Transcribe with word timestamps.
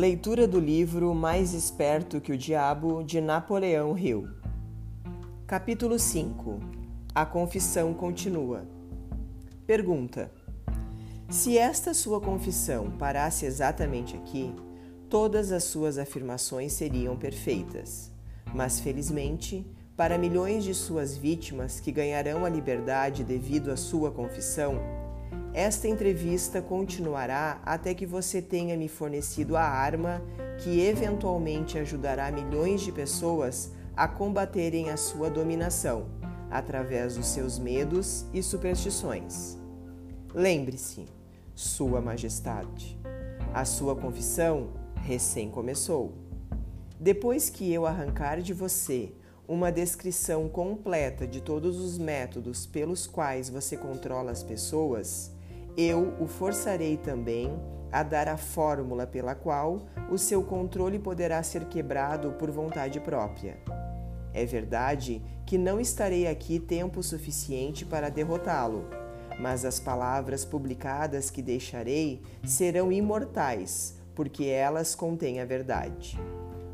Leitura 0.00 0.48
do 0.48 0.58
livro 0.58 1.14
Mais 1.14 1.52
Esperto 1.52 2.22
que 2.22 2.32
o 2.32 2.38
Diabo, 2.38 3.04
de 3.04 3.20
Napoleão 3.20 3.98
Hill. 3.98 4.30
Capítulo 5.46 5.98
5 5.98 6.58
A 7.14 7.26
confissão 7.26 7.92
continua. 7.92 8.66
Pergunta: 9.66 10.32
Se 11.28 11.58
esta 11.58 11.92
sua 11.92 12.18
confissão 12.18 12.90
parasse 12.92 13.44
exatamente 13.44 14.16
aqui, 14.16 14.54
todas 15.10 15.52
as 15.52 15.64
suas 15.64 15.98
afirmações 15.98 16.72
seriam 16.72 17.14
perfeitas. 17.14 18.10
Mas 18.54 18.80
felizmente, 18.80 19.66
para 19.98 20.16
milhões 20.16 20.64
de 20.64 20.72
suas 20.72 21.14
vítimas 21.14 21.78
que 21.78 21.92
ganharão 21.92 22.46
a 22.46 22.48
liberdade 22.48 23.22
devido 23.22 23.70
à 23.70 23.76
sua 23.76 24.10
confissão, 24.10 24.80
esta 25.52 25.88
entrevista 25.88 26.62
continuará 26.62 27.60
até 27.64 27.92
que 27.92 28.06
você 28.06 28.40
tenha 28.40 28.76
me 28.76 28.88
fornecido 28.88 29.56
a 29.56 29.62
arma 29.62 30.22
que 30.62 30.80
eventualmente 30.80 31.78
ajudará 31.78 32.30
milhões 32.30 32.82
de 32.82 32.92
pessoas 32.92 33.72
a 33.96 34.06
combaterem 34.06 34.90
a 34.90 34.96
sua 34.96 35.28
dominação 35.28 36.06
através 36.50 37.16
dos 37.16 37.26
seus 37.26 37.58
medos 37.58 38.26
e 38.32 38.42
superstições. 38.42 39.58
Lembre-se, 40.32 41.06
Sua 41.54 42.00
Majestade, 42.00 42.98
a 43.52 43.64
sua 43.64 43.96
confissão 43.96 44.70
recém 45.02 45.50
começou. 45.50 46.14
Depois 46.98 47.50
que 47.50 47.72
eu 47.72 47.86
arrancar 47.86 48.40
de 48.40 48.52
você 48.52 49.12
uma 49.48 49.72
descrição 49.72 50.48
completa 50.48 51.26
de 51.26 51.40
todos 51.40 51.80
os 51.80 51.98
métodos 51.98 52.66
pelos 52.66 53.06
quais 53.06 53.50
você 53.50 53.76
controla 53.76 54.30
as 54.30 54.44
pessoas, 54.44 55.32
eu 55.76 56.14
o 56.20 56.26
forçarei 56.26 56.96
também 56.96 57.50
a 57.92 58.02
dar 58.02 58.28
a 58.28 58.36
fórmula 58.36 59.06
pela 59.06 59.34
qual 59.34 59.82
o 60.10 60.16
seu 60.16 60.42
controle 60.42 60.98
poderá 60.98 61.42
ser 61.42 61.64
quebrado 61.64 62.32
por 62.32 62.50
vontade 62.50 63.00
própria. 63.00 63.58
É 64.32 64.44
verdade 64.44 65.22
que 65.44 65.58
não 65.58 65.80
estarei 65.80 66.26
aqui 66.28 66.60
tempo 66.60 67.02
suficiente 67.02 67.84
para 67.84 68.08
derrotá-lo, 68.08 68.88
mas 69.40 69.64
as 69.64 69.80
palavras 69.80 70.44
publicadas 70.44 71.30
que 71.30 71.42
deixarei 71.42 72.22
serão 72.44 72.92
imortais, 72.92 73.96
porque 74.14 74.44
elas 74.44 74.94
contêm 74.94 75.40
a 75.40 75.44
verdade. 75.44 76.18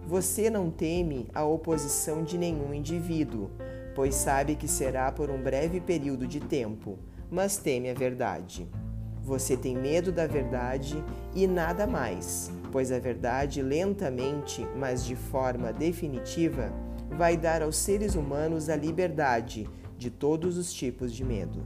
Você 0.07 0.51
não 0.51 0.71
teme 0.71 1.29
a 1.35 1.45
oposição 1.45 2.23
de 2.23 2.37
nenhum 2.37 2.75
indivíduo, 2.75 3.51
pois 3.95 4.15
sabe 4.15 4.55
que 4.55 4.69
será 4.69 5.11
por 5.11 5.31
um 5.31 5.43
breve 5.43 5.81
período 5.81 6.27
de 6.27 6.39
tempo, 6.39 6.99
mas 7.31 7.57
teme 7.57 7.89
a 7.91 7.95
verdade. 7.95 8.69
Você 9.27 9.57
tem 9.57 9.77
medo 9.77 10.13
da 10.13 10.25
verdade 10.25 11.03
e 11.35 11.49
nada 11.49 11.85
mais, 11.85 12.49
pois 12.71 12.93
a 12.93 12.99
verdade, 13.01 13.61
lentamente, 13.61 14.65
mas 14.77 15.05
de 15.05 15.17
forma 15.17 15.73
definitiva, 15.73 16.73
vai 17.11 17.37
dar 17.37 17.61
aos 17.61 17.75
seres 17.75 18.15
humanos 18.15 18.69
a 18.69 18.77
liberdade 18.77 19.69
de 19.99 20.11
todos 20.11 20.57
os 20.57 20.73
tipos 20.73 21.13
de 21.13 21.25
medo. 21.25 21.65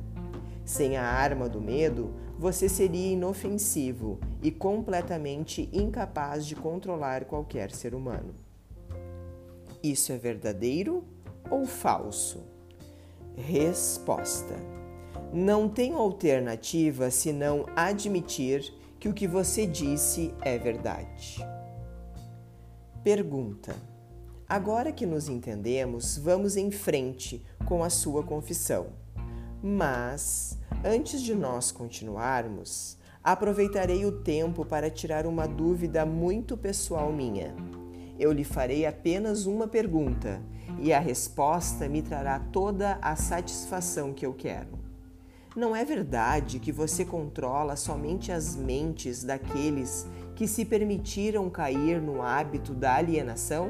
Sem 0.64 0.96
a 0.96 1.04
arma 1.04 1.50
do 1.50 1.60
medo, 1.60 2.14
você 2.38 2.66
seria 2.66 3.12
inofensivo 3.12 4.18
e 4.42 4.50
completamente 4.50 5.68
incapaz 5.70 6.46
de 6.46 6.56
controlar 6.56 7.26
qualquer 7.26 7.72
ser 7.72 7.94
humano. 7.94 8.34
Isso 9.82 10.12
é 10.12 10.16
verdadeiro 10.16 11.04
ou 11.50 11.66
falso? 11.66 12.42
Resposta 13.36 14.69
não 15.32 15.68
tenho 15.68 15.96
alternativa 15.96 17.10
senão 17.10 17.66
admitir 17.76 18.74
que 18.98 19.08
o 19.08 19.14
que 19.14 19.26
você 19.26 19.66
disse 19.66 20.34
é 20.42 20.58
verdade. 20.58 21.38
Pergunta: 23.02 23.74
Agora 24.48 24.90
que 24.90 25.06
nos 25.06 25.28
entendemos, 25.28 26.18
vamos 26.18 26.56
em 26.56 26.72
frente 26.72 27.42
com 27.64 27.84
a 27.84 27.88
sua 27.88 28.24
confissão. 28.24 28.88
Mas, 29.62 30.58
antes 30.84 31.22
de 31.22 31.34
nós 31.34 31.70
continuarmos, 31.70 32.98
aproveitarei 33.22 34.04
o 34.04 34.22
tempo 34.22 34.64
para 34.64 34.90
tirar 34.90 35.24
uma 35.24 35.46
dúvida 35.46 36.04
muito 36.04 36.56
pessoal 36.56 37.12
minha. 37.12 37.54
Eu 38.18 38.32
lhe 38.32 38.42
farei 38.42 38.84
apenas 38.84 39.46
uma 39.46 39.68
pergunta 39.68 40.42
e 40.80 40.92
a 40.92 40.98
resposta 40.98 41.88
me 41.88 42.02
trará 42.02 42.40
toda 42.40 42.98
a 43.00 43.14
satisfação 43.14 44.12
que 44.12 44.26
eu 44.26 44.34
quero. 44.34 44.79
Não 45.56 45.74
é 45.74 45.84
verdade 45.84 46.60
que 46.60 46.70
você 46.70 47.04
controla 47.04 47.74
somente 47.74 48.30
as 48.30 48.54
mentes 48.54 49.24
daqueles 49.24 50.08
que 50.36 50.46
se 50.46 50.64
permitiram 50.64 51.50
cair 51.50 52.00
no 52.00 52.22
hábito 52.22 52.72
da 52.72 52.94
alienação? 52.94 53.68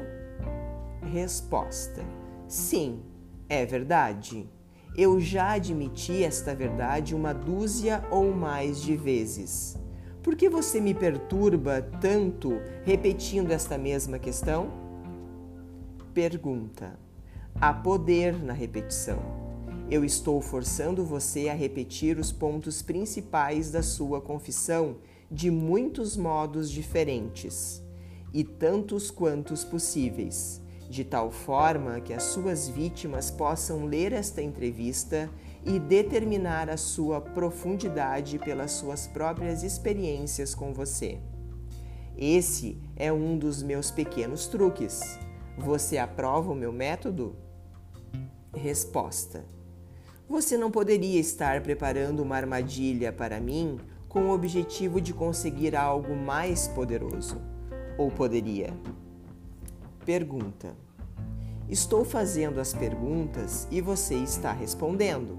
Resposta: 1.11 2.03
Sim, 2.47 3.01
é 3.49 3.65
verdade. 3.65 4.47
Eu 4.95 5.19
já 5.19 5.53
admiti 5.53 6.23
esta 6.23 6.53
verdade 6.53 7.15
uma 7.15 7.33
dúzia 7.33 8.03
ou 8.11 8.31
mais 8.31 8.79
de 8.79 8.95
vezes. 8.95 9.75
Por 10.21 10.35
que 10.35 10.47
você 10.47 10.79
me 10.79 10.93
perturba 10.93 11.81
tanto 11.99 12.61
repetindo 12.83 13.49
esta 13.49 13.75
mesma 13.75 14.19
questão? 14.19 14.69
Pergunta: 16.13 16.99
Há 17.59 17.73
poder 17.73 18.37
na 18.43 18.53
repetição. 18.53 19.50
Eu 19.91 20.05
estou 20.05 20.39
forçando 20.39 21.03
você 21.03 21.49
a 21.49 21.53
repetir 21.53 22.17
os 22.17 22.31
pontos 22.31 22.81
principais 22.81 23.71
da 23.71 23.83
sua 23.83 24.21
confissão 24.21 24.95
de 25.29 25.51
muitos 25.51 26.15
modos 26.15 26.71
diferentes 26.71 27.83
e 28.33 28.41
tantos 28.41 29.11
quantos 29.11 29.65
possíveis, 29.65 30.61
de 30.89 31.03
tal 31.03 31.29
forma 31.29 31.99
que 31.99 32.13
as 32.13 32.23
suas 32.23 32.69
vítimas 32.69 33.29
possam 33.29 33.83
ler 33.83 34.13
esta 34.13 34.41
entrevista 34.41 35.29
e 35.65 35.77
determinar 35.77 36.69
a 36.69 36.77
sua 36.77 37.19
profundidade 37.19 38.39
pelas 38.39 38.71
suas 38.71 39.07
próprias 39.07 39.61
experiências 39.61 40.55
com 40.55 40.73
você. 40.73 41.19
Esse 42.17 42.77
é 42.95 43.11
um 43.11 43.37
dos 43.37 43.61
meus 43.61 43.91
pequenos 43.91 44.47
truques. 44.47 45.01
Você 45.57 45.97
aprova 45.97 46.49
o 46.49 46.55
meu 46.55 46.71
método? 46.71 47.35
Resposta 48.55 49.43
você 50.31 50.57
não 50.57 50.71
poderia 50.71 51.19
estar 51.19 51.61
preparando 51.61 52.23
uma 52.23 52.37
armadilha 52.37 53.11
para 53.11 53.41
mim 53.41 53.77
com 54.07 54.29
o 54.29 54.33
objetivo 54.33 55.01
de 55.01 55.13
conseguir 55.13 55.75
algo 55.75 56.15
mais 56.15 56.69
poderoso. 56.69 57.41
Ou 57.97 58.09
poderia? 58.09 58.73
Pergunta. 60.05 60.73
Estou 61.69 62.05
fazendo 62.05 62.61
as 62.61 62.73
perguntas 62.73 63.67
e 63.69 63.81
você 63.81 64.15
está 64.15 64.53
respondendo. 64.53 65.37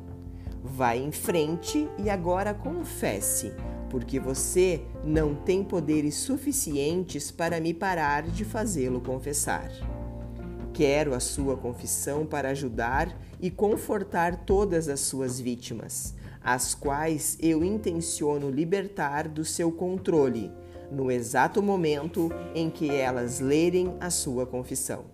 Vá 0.63 0.95
em 0.95 1.11
frente 1.11 1.89
e 1.99 2.11
agora 2.11 2.55
confesse, 2.55 3.53
porque 3.89 4.21
você 4.21 4.83
não 5.03 5.35
tem 5.35 5.65
poderes 5.65 6.17
suficientes 6.17 7.31
para 7.31 7.61
me 7.61 7.73
parar 7.73 8.25
de 8.25 8.45
fazê-lo 8.45 9.01
confessar. 9.01 9.71
Quero 10.73 11.15
a 11.15 11.21
sua 11.21 11.57
confissão 11.57 12.25
para 12.25 12.51
ajudar 12.51 13.15
e 13.43 13.51
confortar 13.51 14.45
todas 14.45 14.89
as 14.89 15.01
suas 15.01 15.41
vítimas, 15.41 16.15
as 16.41 16.75
quais 16.75 17.37
eu 17.41 17.65
intenciono 17.65 18.49
libertar 18.49 19.27
do 19.27 19.45
seu 19.45 19.73
controle, 19.73 20.51
no 20.93 21.11
exato 21.11 21.61
momento 21.61 22.31
em 22.55 22.71
que 22.71 22.89
elas 22.89 23.41
lerem 23.41 23.97
a 23.99 24.11
sua 24.11 24.47
confissão. 24.47 25.07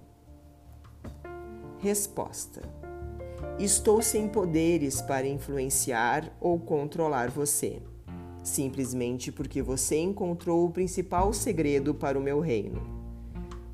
Resposta: 1.79 2.61
Estou 3.59 4.03
sem 4.03 4.29
poderes 4.29 5.01
para 5.01 5.27
influenciar 5.27 6.31
ou 6.39 6.61
controlar 6.61 7.31
você, 7.31 7.81
simplesmente 8.45 9.33
porque 9.33 9.63
você 9.63 9.97
encontrou 9.99 10.67
o 10.67 10.71
principal 10.71 11.33
segredo 11.33 11.95
para 11.95 12.19
o 12.19 12.23
meu 12.23 12.41
reino 12.41 12.98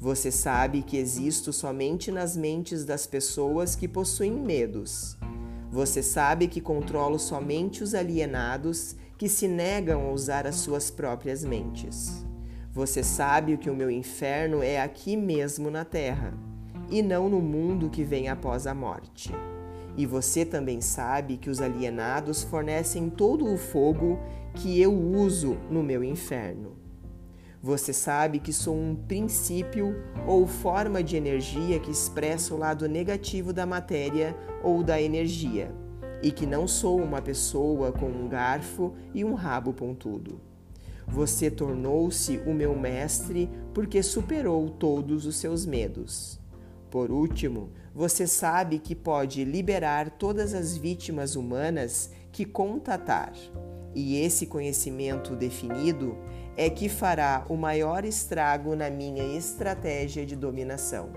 você 0.05 0.31
sabe 0.31 0.83
que 0.83 0.99
existo 0.99 1.51
somente 1.51 2.12
nas 2.12 2.37
mentes 2.37 2.85
das 2.85 3.06
pessoas 3.06 3.75
que 3.75 3.89
possuem 3.89 4.33
medos. 4.33 5.17
Você 5.73 6.03
sabe 6.03 6.47
que 6.47 6.61
controlo 6.61 7.19
somente 7.19 7.83
os 7.83 7.95
alienados 7.95 8.97
que 9.17 9.31
se 9.31 9.49
negam 9.49 10.06
a 10.06 10.12
usar 10.12 10.47
as 10.47 10.56
suas 10.56 10.91
próprias 10.91 11.43
mentes. 11.43 12.23
Você 12.71 13.03
sabe 13.03 13.56
que 13.56 13.71
o 13.71 13.75
meu 13.75 13.91
inferno 13.91 14.62
é 14.62 14.79
aqui 14.79 15.17
mesmo 15.17 15.71
na 15.71 15.87
Terra, 15.87 16.35
e 16.91 17.00
não 17.00 17.31
no 17.31 17.41
mundo 17.41 17.89
que 17.89 18.05
vem 18.05 18.29
após 18.29 18.67
a 18.67 18.75
morte. 18.75 19.33
E 19.97 20.05
você 20.05 20.45
também 20.45 20.83
sabe 20.83 21.39
que 21.39 21.49
os 21.49 21.62
alienados 21.62 22.45
fornecem 22.45 23.09
todo 23.09 23.50
o 23.50 23.57
fogo 23.57 24.19
que 24.53 24.79
eu 24.79 24.93
uso 24.93 25.57
no 25.71 25.83
meu 25.83 26.05
inferno. 26.05 26.84
Você 27.64 27.94
sabe 27.94 28.40
que 28.40 28.52
sou 28.52 28.76
um 28.76 28.94
princípio 28.94 29.96
ou 30.26 30.46
forma 30.46 31.02
de 31.02 31.16
energia 31.16 31.81
que 31.81 31.90
expressa 31.90 32.52
o 32.52 32.58
lado 32.58 32.87
negativo 32.87 33.55
da 33.55 33.64
matéria 33.64 34.37
ou 34.62 34.82
da 34.82 35.00
energia, 35.00 35.75
e 36.22 36.31
que 36.31 36.44
não 36.44 36.69
sou 36.69 37.00
uma 37.00 37.22
pessoa 37.22 37.90
com 37.90 38.05
um 38.05 38.28
garfo 38.28 38.93
e 39.14 39.25
um 39.25 39.32
rabo 39.32 39.72
pontudo. 39.72 40.43
Você 41.08 41.50
tornou-se 41.50 42.37
o 42.46 42.52
meu 42.52 42.78
mestre 42.78 43.49
porque 43.72 44.02
superou 44.02 44.69
todos 44.69 45.25
os 45.25 45.37
seus 45.37 45.64
medos. 45.64 46.38
Por 46.90 47.11
último, 47.11 47.70
você 47.94 48.26
sabe 48.26 48.78
que 48.78 48.94
pode 48.94 49.43
liberar 49.43 50.11
todas 50.11 50.52
as 50.52 50.76
vítimas 50.76 51.34
humanas 51.34 52.11
que 52.31 52.44
contatar. 52.44 53.32
E 53.94 54.20
esse 54.20 54.44
conhecimento 54.44 55.34
definido 55.34 56.19
é 56.56 56.71
que 56.71 56.89
fará 56.89 57.45
o 57.49 57.56
maior 57.56 58.05
estrago 58.05 58.77
na 58.77 58.89
minha 58.89 59.25
estratégia 59.37 60.25
de 60.25 60.37
dominação. 60.37 61.11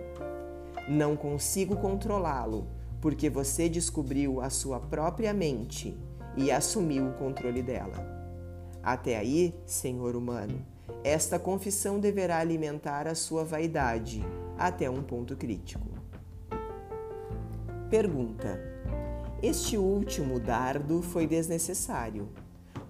Não 0.89 1.15
consigo 1.15 1.75
controlá-lo, 1.75 2.67
porque 3.01 3.29
você 3.29 3.69
descobriu 3.69 4.41
a 4.41 4.49
sua 4.49 4.79
própria 4.79 5.33
mente 5.33 5.95
e 6.35 6.51
assumiu 6.51 7.09
o 7.09 7.13
controle 7.13 7.61
dela. 7.61 8.17
Até 8.81 9.17
aí, 9.17 9.53
Senhor 9.65 10.15
humano, 10.15 10.65
esta 11.03 11.37
confissão 11.37 11.99
deverá 11.99 12.39
alimentar 12.39 13.07
a 13.07 13.15
sua 13.15 13.43
vaidade 13.43 14.23
até 14.57 14.89
um 14.89 15.03
ponto 15.03 15.35
crítico. 15.35 15.87
Pergunta: 17.89 18.59
Este 19.41 19.77
último 19.77 20.39
dardo 20.39 21.01
foi 21.01 21.27
desnecessário. 21.27 22.29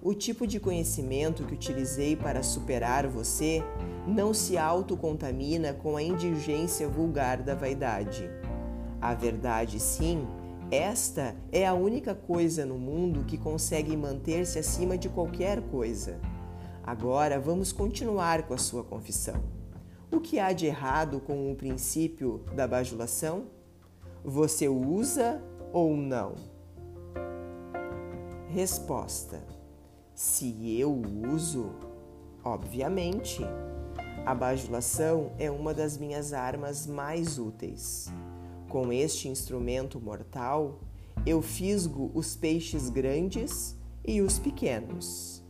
O 0.00 0.14
tipo 0.14 0.46
de 0.46 0.60
conhecimento 0.60 1.44
que 1.44 1.54
utilizei 1.54 2.14
para 2.14 2.42
superar 2.42 3.08
você 3.08 3.64
não 4.06 4.32
se 4.32 4.56
autocontamina 4.56 5.72
com 5.72 5.96
a 5.96 6.02
indigência 6.02 6.88
vulgar 6.88 7.42
da 7.42 7.54
vaidade. 7.54 8.30
A 9.00 9.12
verdade, 9.12 9.80
sim, 9.80 10.24
esta 10.70 11.34
é 11.50 11.66
a 11.66 11.74
única 11.74 12.14
coisa 12.14 12.64
no 12.64 12.78
mundo 12.78 13.24
que 13.24 13.36
consegue 13.36 13.96
manter-se 13.96 14.58
acima 14.58 14.96
de 14.96 15.08
qualquer 15.08 15.62
coisa. 15.62 16.20
Agora 16.84 17.40
vamos 17.40 17.72
continuar 17.72 18.46
com 18.46 18.54
a 18.54 18.58
sua 18.58 18.84
confissão. 18.84 19.42
O 20.12 20.20
que 20.20 20.38
há 20.38 20.52
de 20.52 20.66
errado 20.66 21.20
com 21.20 21.50
o 21.50 21.56
princípio 21.56 22.44
da 22.54 22.68
bajulação? 22.68 23.46
Você 24.24 24.68
usa 24.68 25.42
ou 25.72 25.96
não? 25.96 26.34
Resposta: 28.48 29.57
Se 30.18 30.76
eu 30.76 31.00
uso, 31.32 31.70
obviamente. 32.42 33.40
A 34.26 34.34
bajulação 34.34 35.30
é 35.38 35.48
uma 35.48 35.72
das 35.72 35.96
minhas 35.96 36.32
armas 36.32 36.88
mais 36.88 37.38
úteis. 37.38 38.08
Com 38.68 38.92
este 38.92 39.28
instrumento 39.28 40.00
mortal, 40.00 40.80
eu 41.24 41.40
fisgo 41.40 42.10
os 42.14 42.34
peixes 42.34 42.90
grandes 42.90 43.76
e 44.04 44.20
os 44.20 44.40
pequenos. 44.40 45.40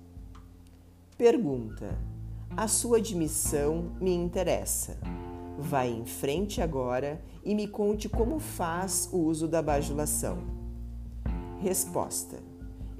Pergunta: 1.16 1.98
A 2.54 2.68
sua 2.68 2.98
admissão 2.98 3.96
me 3.98 4.12
interessa. 4.12 4.98
Vá 5.58 5.86
em 5.86 6.04
frente 6.04 6.60
agora 6.60 7.24
e 7.42 7.54
me 7.54 7.66
conte 7.66 8.06
como 8.06 8.38
faz 8.38 9.08
o 9.10 9.16
uso 9.16 9.48
da 9.48 9.62
bajulação. 9.62 10.36
Resposta: 11.58 12.47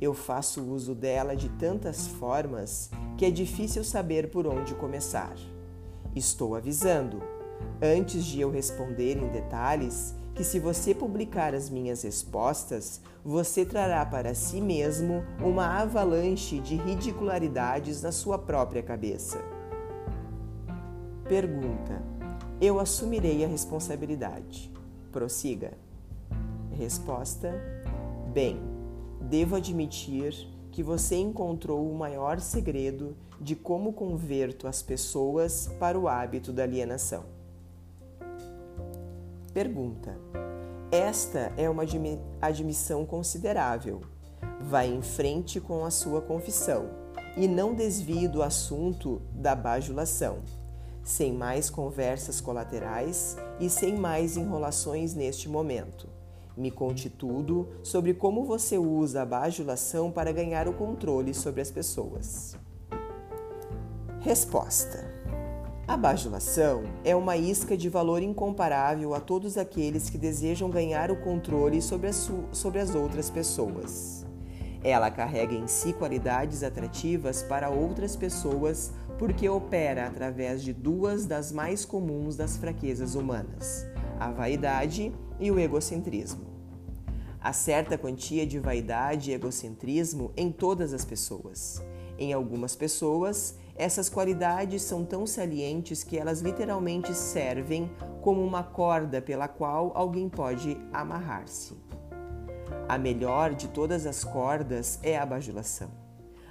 Eu 0.01 0.15
faço 0.15 0.63
uso 0.63 0.95
dela 0.95 1.35
de 1.35 1.49
tantas 1.49 2.07
formas 2.07 2.91
que 3.17 3.25
é 3.25 3.31
difícil 3.31 3.83
saber 3.83 4.31
por 4.31 4.47
onde 4.47 4.75
começar. 4.75 5.35
Estou 6.15 6.55
avisando 6.55 7.21
antes 7.83 8.25
de 8.25 8.41
eu 8.41 8.51
responder 8.51 9.17
em 9.17 9.29
detalhes, 9.29 10.15
que 10.35 10.45
se 10.45 10.61
você 10.61 10.95
publicar 10.95 11.55
as 11.55 11.69
minhas 11.69 12.03
respostas, 12.03 13.01
você 13.25 13.65
trará 13.65 14.07
para 14.07 14.35
si 14.35 14.61
mesmo 14.61 15.25
uma 15.43 15.67
avalanche 15.81 16.61
de 16.61 16.77
ridicularidades 16.77 18.03
na 18.03 18.13
sua 18.13 18.39
própria 18.39 18.83
cabeça. 18.83 19.39
Pergunta: 21.29 22.01
Eu 22.61 22.79
assumirei 22.79 23.45
a 23.45 23.49
responsabilidade. 23.49 24.73
Prossiga. 25.11 25.73
Resposta: 26.71 27.53
Bem, 28.33 28.78
devo 29.21 29.57
admitir 29.57 30.49
que 30.71 30.83
você 30.83 31.17
encontrou 31.17 31.91
o 31.91 31.95
maior 31.95 32.41
segredo 32.41 33.17
de 33.41 33.57
como 33.57 33.93
converto 33.93 34.67
as 34.67 34.83
pessoas 34.83 35.71
para 35.79 35.99
o 35.99 36.09
hábito 36.09 36.53
da 36.53 36.63
alienação. 36.63 37.25
Pergunta: 39.53 40.17
Esta 40.91 41.53
é 41.57 41.69
uma 41.69 41.85
admissão 42.41 43.05
considerável. 43.05 44.03
Vá 44.61 44.85
em 44.85 45.03
frente 45.03 45.61
com 45.61 45.85
a 45.85 45.91
sua 45.91 46.21
confissão 46.21 46.91
e 47.37 47.47
não 47.47 47.75
desvie 47.75 48.29
do 48.29 48.43
assunto 48.43 49.23
da 49.33 49.55
bajulação, 49.55 50.39
sem 51.03 51.33
mais 51.33 51.71
conversas 51.71 52.41
colaterais 52.41 53.37
e 53.61 53.71
sem 53.71 53.97
mais 53.97 54.37
enrolações 54.37 55.15
neste 55.15 55.49
momento. 55.49 56.18
Me 56.59 56.73
conte 56.73 57.09
tudo 57.09 57.69
sobre 57.85 58.13
como 58.13 58.45
você 58.45 58.77
usa 58.77 59.23
a 59.23 59.25
bajulação 59.25 60.11
para 60.11 60.33
ganhar 60.33 60.67
o 60.67 60.73
controle 60.73 61.33
sobre 61.33 61.61
as 61.61 61.71
pessoas. 61.71 62.59
Resposta: 64.19 65.09
a 65.87 65.97
bajulação 65.97 66.83
é 67.05 67.15
uma 67.15 67.37
isca 67.37 67.77
de 67.77 67.89
valor 67.89 68.25
incomparável 68.25 69.15
a 69.15 69.21
todos 69.21 69.57
aqueles 69.57 70.11
que 70.11 70.19
desejam 70.19 70.69
ganhar 70.69 71.13
o 71.13 71.21
controle 71.21 71.81
sobre 71.81 72.09
as, 72.09 72.29
sobre 72.51 72.81
as 72.81 72.93
outras 72.93 73.31
pessoas. 73.31 74.27
Ela 74.83 75.13
carrega 75.13 75.55
em 75.55 75.69
si 75.69 75.93
qualidades 75.93 76.65
atrativas 76.65 77.41
para 77.41 77.71
outras 77.71 78.17
pessoas 78.17 78.93
porque 79.17 79.49
opera 79.49 80.09
através 80.09 80.61
de 80.65 80.73
duas 80.73 81.25
das 81.25 81.53
mais 81.53 81.85
comuns 81.85 82.35
das 82.37 82.57
fraquezas 82.57 83.15
humanas: 83.15 83.87
a 84.19 84.33
vaidade 84.33 85.13
e 85.41 85.51
o 85.53 85.59
egocentrismo. 85.59 86.48
Há 87.41 87.53
certa 87.53 87.97
quantia 87.97 88.45
de 88.45 88.59
vaidade 88.59 89.31
e 89.31 89.35
egocentrismo 89.35 90.33
em 90.37 90.51
todas 90.51 90.93
as 90.93 91.05
pessoas. 91.05 91.83
Em 92.19 92.33
algumas 92.33 92.75
pessoas, 92.75 93.57
essas 93.77 94.09
qualidades 94.09 94.83
são 94.83 95.05
tão 95.05 95.25
salientes 95.25 96.03
que 96.03 96.19
elas 96.19 96.41
literalmente 96.41 97.15
servem 97.15 97.89
como 98.21 98.45
uma 98.45 98.65
corda 98.65 99.23
pela 99.23 99.47
qual 99.47 99.93
alguém 99.95 100.29
pode 100.29 100.77
amarrar-se. 100.93 101.77
A 102.89 102.99
melhor 102.99 103.55
de 103.55 103.69
todas 103.69 104.05
as 104.05 104.25
cordas 104.25 104.99
é 105.01 105.17
a 105.17 105.25
bajulação. 105.25 105.91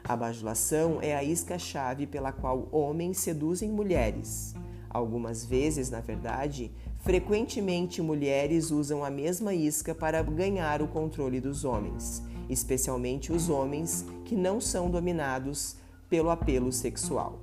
A 0.06 0.16
bajulação 0.16 1.00
é 1.02 1.14
a 1.14 1.22
isca-chave 1.22 2.08
pela 2.08 2.32
qual 2.32 2.70
homens 2.72 3.18
seduzem 3.18 3.70
mulheres. 3.70 4.56
Algumas 4.90 5.46
vezes, 5.46 5.90
na 5.90 6.00
verdade, 6.00 6.72
frequentemente 7.00 8.02
mulheres 8.02 8.72
usam 8.72 9.04
a 9.04 9.10
mesma 9.10 9.54
isca 9.54 9.96
para 9.96 10.22
ganhar 10.22 10.82
o 10.82 10.88
controle 10.88 11.40
dos 11.40 11.64
homens, 11.64 12.22
especialmente 12.50 13.32
os 13.32 13.50
homens 13.50 14.06
que 14.26 14.36
não 14.36 14.60
são 14.60 14.90
dominados 14.90 15.76
pelo 16.10 16.30
apelo 16.30 16.72
sexual. 16.72 17.40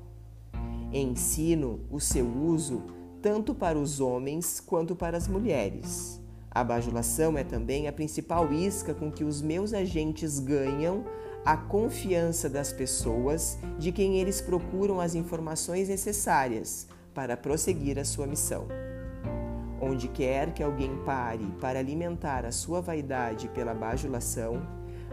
Ensino 0.92 1.80
o 1.90 1.98
seu 1.98 2.26
uso 2.26 2.82
tanto 3.20 3.54
para 3.54 3.78
os 3.78 4.00
homens 4.00 4.60
quanto 4.60 4.94
para 4.94 5.16
as 5.16 5.26
mulheres. 5.26 6.20
A 6.50 6.62
bajulação 6.62 7.36
é 7.36 7.42
também 7.42 7.88
a 7.88 7.92
principal 7.92 8.52
isca 8.52 8.94
com 8.94 9.10
que 9.10 9.24
os 9.24 9.42
meus 9.42 9.72
agentes 9.72 10.38
ganham 10.38 11.04
a 11.44 11.56
confiança 11.56 12.48
das 12.48 12.72
pessoas 12.72 13.58
de 13.78 13.90
quem 13.90 14.18
eles 14.18 14.40
procuram 14.40 15.00
as 15.00 15.14
informações 15.14 15.88
necessárias 15.88 16.86
para 17.12 17.36
prosseguir 17.36 17.98
a 17.98 18.04
sua 18.04 18.26
missão. 18.26 18.68
Onde 19.86 20.08
quer 20.08 20.52
que 20.54 20.62
alguém 20.62 20.96
pare 21.04 21.44
para 21.60 21.78
alimentar 21.78 22.46
a 22.46 22.52
sua 22.52 22.80
vaidade 22.80 23.48
pela 23.48 23.74
bajulação, 23.74 24.62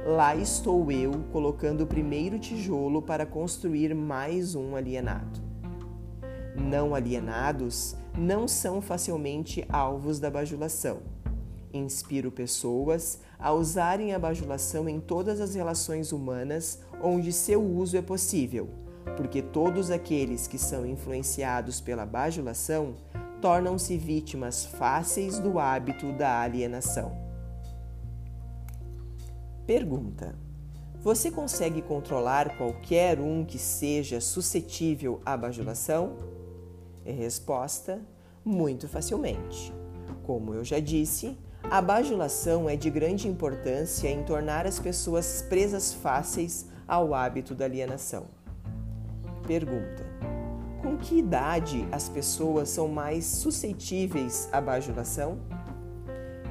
Lá 0.06 0.36
estou 0.36 0.92
eu 0.92 1.12
colocando 1.32 1.82
o 1.82 1.88
primeiro 1.88 2.40
tijolo 2.40 3.04
para 3.04 3.24
construir 3.24 3.94
mais 3.94 4.56
um 4.56 4.75
alienado. 4.75 5.40
Não 6.56 6.96
alienados 6.96 7.96
não 8.18 8.48
são 8.48 8.82
facilmente 8.82 9.63
alvos 9.70 10.20
da 10.20 10.32
bajulação. 10.32 11.01
Inspiro 11.72 12.32
pessoas 12.32 13.20
a 13.38 13.54
usarem 13.54 14.12
a 14.12 14.18
bajulação 14.18 14.90
em 14.90 15.00
todas 15.00 15.40
as 15.40 15.54
relações 15.54 16.12
humanas 16.12 16.82
onde 17.00 17.32
seu 17.32 17.62
uso 17.62 17.96
é 17.96 18.01
possível, 18.01 18.70
porque 19.16 19.40
todos 19.40 19.92
aqueles 19.92 20.48
que 20.48 20.58
são 20.58 20.84
influenciados 20.84 21.80
pela 21.80 22.08
bajulação 22.08 22.96
tornam-se 23.41 23.98
vítimas 23.98 24.63
fáceis 24.63 25.39
do 25.39 25.60
hábito 25.60 26.13
da 26.13 26.41
alienação. 26.41 27.12
Pergunta: 29.65 30.36
Você 31.01 31.31
consegue 31.31 31.81
controlar 31.81 32.55
qualquer 32.57 33.19
um 33.19 33.43
que 33.43 33.57
seja 33.57 34.21
suscetível 34.21 35.19
à 35.25 35.36
bajulação? 35.36 36.17
Resposta: 37.03 38.00
Muito 38.45 38.88
facilmente. 38.88 39.74
Como 40.24 40.53
eu 40.53 40.63
já 40.63 40.79
disse, 40.79 41.36
a 41.63 41.81
bajulação 41.81 42.69
é 42.69 42.75
de 42.75 42.89
grande 42.89 43.27
importância 43.27 44.07
em 44.07 44.24
tornar 44.24 44.67
as 44.67 44.79
pessoas 44.79 45.41
presas 45.50 45.93
fáceis 45.93 46.67
ao 46.88 47.13
hábito 47.13 47.55
da 47.55 47.65
alienação. 47.65 48.25
Pergunta: 49.48 50.21
Com 50.82 50.98
que 50.98 51.20
idade 51.20 51.88
as 51.92 52.10
pessoas 52.10 52.70
são 52.70 52.88
mais 52.88 53.24
suscetíveis 53.24 54.50
à 54.52 54.60
bajulação? 54.60 55.38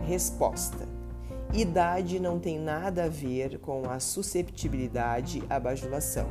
Resposta: 0.06 0.88
Idade 1.52 2.20
não 2.20 2.38
tem 2.38 2.56
nada 2.56 3.04
a 3.04 3.08
ver 3.08 3.58
com 3.58 3.90
a 3.90 3.98
susceptibilidade 3.98 5.42
à 5.50 5.58
bajulação. 5.58 6.28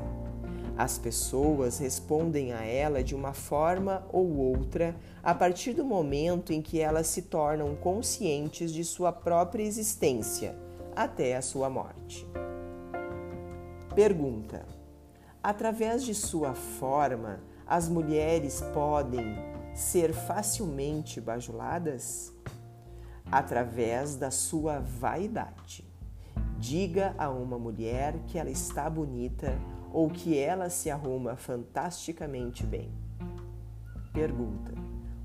As 0.78 0.98
pessoas 0.98 1.78
respondem 1.78 2.54
a 2.54 2.64
ela 2.64 3.04
de 3.04 3.14
uma 3.14 3.34
forma 3.34 4.08
ou 4.14 4.34
outra 4.38 4.96
a 5.22 5.36
partir 5.36 5.74
do 5.74 5.84
momento 5.84 6.54
em 6.54 6.62
que 6.62 6.80
elas 6.80 7.08
se 7.08 7.24
tornam 7.24 7.76
conscientes 7.76 8.72
de 8.72 8.86
sua 8.86 9.12
própria 9.12 9.64
existência 9.64 10.56
até 10.96 11.36
a 11.36 11.42
sua 11.42 11.70
morte. 11.70 12.26
Pergunta: 13.94 14.66
Através 15.44 16.04
de 16.06 16.14
sua 16.14 16.54
forma, 16.54 17.42
as 17.70 17.88
mulheres 17.88 18.62
podem 18.74 19.38
ser 19.74 20.12
facilmente 20.14 21.22
bajuladas? 21.22 22.34
através 23.32 24.16
da 24.16 24.32
sua 24.32 24.80
vaidade. 24.80 25.86
Diga 26.58 27.16
a 27.18 27.30
uma 27.30 27.58
mulher 27.58 28.18
que 28.28 28.38
ela 28.38 28.50
está 28.50 28.90
bonita 28.90 29.58
ou 29.94 30.10
que 30.10 30.38
ela 30.38 30.70
se 30.70 30.90
arruma 30.90 31.36
fantasticamente 31.36 32.66
bem. 32.66 32.92
Pergunta: 34.14 34.74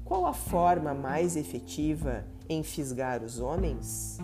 Qual 0.04 0.26
a 0.26 0.32
forma 0.32 0.94
mais 0.94 1.36
efetiva 1.36 2.24
em 2.48 2.62
fisgar 2.62 3.22
os 3.22 3.40
homens? 3.40 4.18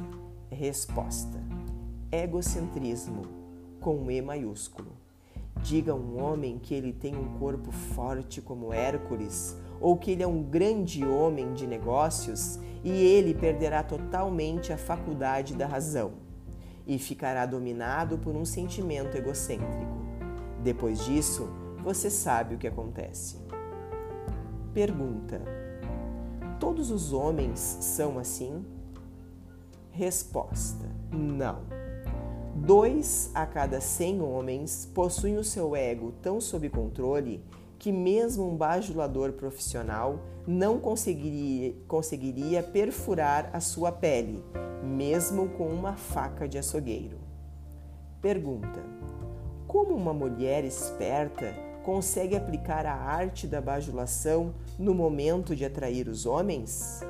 Resposta: 0.50 1.38
Egocentrismo, 2.12 3.22
com 3.80 4.10
E 4.10 4.22
maiúsculo. 4.22 4.92
Diga 5.62 5.92
a 5.92 5.94
um 5.94 6.22
homem 6.22 6.58
que 6.58 6.74
ele 6.74 6.92
tem 6.92 7.14
um 7.14 7.38
corpo 7.38 7.70
forte 7.70 8.40
como 8.40 8.72
Hércules 8.72 9.56
ou 9.80 9.96
que 9.96 10.10
ele 10.10 10.22
é 10.22 10.26
um 10.26 10.42
grande 10.42 11.06
homem 11.06 11.52
de 11.52 11.66
negócios 11.66 12.58
e 12.82 12.90
ele 12.90 13.34
perderá 13.34 13.82
totalmente 13.82 14.72
a 14.72 14.78
faculdade 14.78 15.54
da 15.54 15.66
razão 15.66 16.12
e 16.86 16.98
ficará 16.98 17.46
dominado 17.46 18.18
por 18.18 18.34
um 18.34 18.44
sentimento 18.44 19.16
egocêntrico. 19.16 20.00
Depois 20.62 21.04
disso, 21.04 21.48
você 21.82 22.10
sabe 22.10 22.54
o 22.54 22.58
que 22.58 22.66
acontece. 22.66 23.38
Pergunta: 24.74 25.40
Todos 26.58 26.90
os 26.90 27.12
homens 27.12 27.58
são 27.58 28.18
assim? 28.18 28.64
Resposta: 29.90 30.86
Não. 31.10 31.79
Dois 32.54 33.30
a 33.34 33.46
cada 33.46 33.80
cem 33.80 34.20
homens 34.20 34.84
possuem 34.92 35.36
o 35.36 35.44
seu 35.44 35.76
ego 35.76 36.12
tão 36.20 36.40
sob 36.40 36.68
controle 36.68 37.44
que 37.78 37.92
mesmo 37.92 38.46
um 38.46 38.56
bajulador 38.56 39.32
profissional 39.32 40.20
não 40.46 40.78
conseguiria, 40.78 41.74
conseguiria 41.88 42.62
perfurar 42.62 43.48
a 43.52 43.60
sua 43.60 43.92
pele, 43.92 44.44
mesmo 44.82 45.48
com 45.50 45.68
uma 45.68 45.96
faca 45.96 46.46
de 46.48 46.58
açougueiro. 46.58 47.18
Pergunta: 48.20 48.84
Como 49.66 49.94
uma 49.94 50.12
mulher 50.12 50.64
esperta 50.64 51.54
consegue 51.84 52.36
aplicar 52.36 52.84
a 52.84 52.94
arte 52.94 53.46
da 53.46 53.60
bajulação 53.60 54.54
no 54.78 54.94
momento 54.94 55.56
de 55.56 55.64
atrair 55.64 56.08
os 56.08 56.26
homens? 56.26 57.00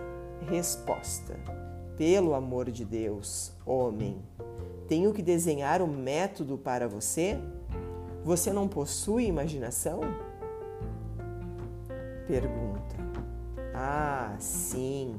Resposta: 0.49 1.35
Pelo 1.97 2.35
amor 2.35 2.71
de 2.71 2.85
Deus, 2.85 3.53
homem, 3.67 4.23
tenho 4.91 5.13
que 5.13 5.23
desenhar 5.23 5.81
um 5.81 5.87
método 5.87 6.59
para 6.59 6.89
você? 6.89 7.39
Você 8.25 8.53
não 8.53 8.67
possui 8.67 9.27
imaginação? 9.27 10.01
Pergunta: 12.27 12.97
Ah, 13.73 14.35
sim, 14.41 15.15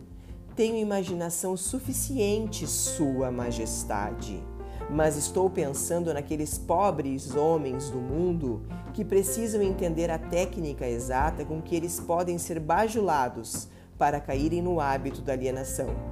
tenho 0.58 0.76
imaginação 0.76 1.56
suficiente, 1.56 2.68
Sua 2.68 3.32
Majestade. 3.32 4.44
Mas 4.90 5.16
estou 5.16 5.50
pensando 5.50 6.14
naqueles 6.14 6.58
pobres 6.58 7.34
homens 7.34 7.90
do 7.90 7.98
mundo 7.98 8.64
que 8.94 9.06
precisam 9.06 9.62
entender 9.62 10.12
a 10.12 10.20
técnica 10.20 10.86
exata 10.86 11.46
com 11.46 11.62
que 11.62 11.78
eles 11.78 11.98
podem 11.98 12.38
ser 12.38 12.60
bajulados 12.60 13.70
para 13.98 14.20
caírem 14.20 14.62
no 14.62 14.82
hábito 14.82 15.22
da 15.22 15.32
alienação. 15.32 16.11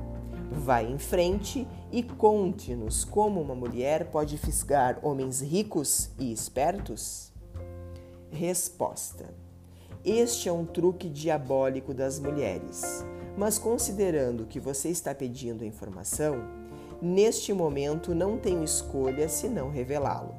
Vá 0.52 0.82
em 0.82 0.98
frente 0.98 1.68
e 1.92 2.04
conte-nos 2.04 3.04
como 3.04 3.42
uma 3.42 3.56
mulher 3.56 4.10
pode 4.10 4.38
fisgar 4.38 5.00
homens 5.04 5.42
ricos 5.42 6.10
e 6.18 6.32
espertos? 6.32 7.32
Resposta 8.32 9.34
este 10.04 10.48
é 10.48 10.52
um 10.52 10.66
truque 10.66 11.10
diabólico 11.10 11.94
das 11.94 12.20
mulheres. 12.20 13.06
Mas 13.38 13.60
considerando 13.60 14.46
que 14.46 14.60
você 14.60 14.88
está 14.88 15.14
pedindo 15.14 15.66
informação, 15.66 16.38
neste 17.02 17.52
momento 17.52 18.16
não 18.16 18.38
tenho 18.38 18.64
escolha 18.64 19.28
senão 19.28 19.70
revelá-lo. 19.70 20.34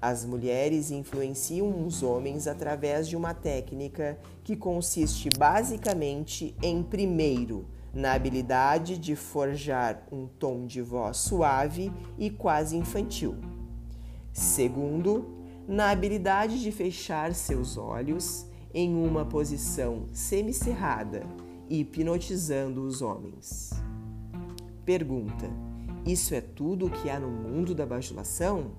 As 0.00 0.26
mulheres 0.26 0.90
influenciam 0.90 1.86
os 1.86 2.02
homens 2.02 2.46
através 2.46 3.08
de 3.08 3.16
uma 3.16 3.32
técnica 3.32 4.18
que 4.44 4.54
consiste 4.54 5.30
basicamente 5.30 6.54
em, 6.62 6.82
primeiro, 6.82 7.66
na 7.96 8.12
habilidade 8.12 8.98
de 8.98 9.16
forjar 9.16 10.06
um 10.12 10.26
tom 10.26 10.66
de 10.66 10.82
voz 10.82 11.16
suave 11.16 11.90
e 12.18 12.28
quase 12.28 12.76
infantil. 12.76 13.36
Segundo, 14.34 15.24
na 15.66 15.90
habilidade 15.90 16.60
de 16.60 16.70
fechar 16.70 17.34
seus 17.34 17.78
olhos 17.78 18.46
em 18.74 18.94
uma 18.94 19.24
posição 19.24 20.04
semicerrada, 20.12 21.22
hipnotizando 21.70 22.82
os 22.82 23.00
homens. 23.00 23.70
Pergunta: 24.84 25.48
Isso 26.04 26.34
é 26.34 26.42
tudo 26.42 26.86
o 26.86 26.90
que 26.90 27.08
há 27.08 27.18
no 27.18 27.30
mundo 27.30 27.74
da 27.74 27.86
bajulação? 27.86 28.72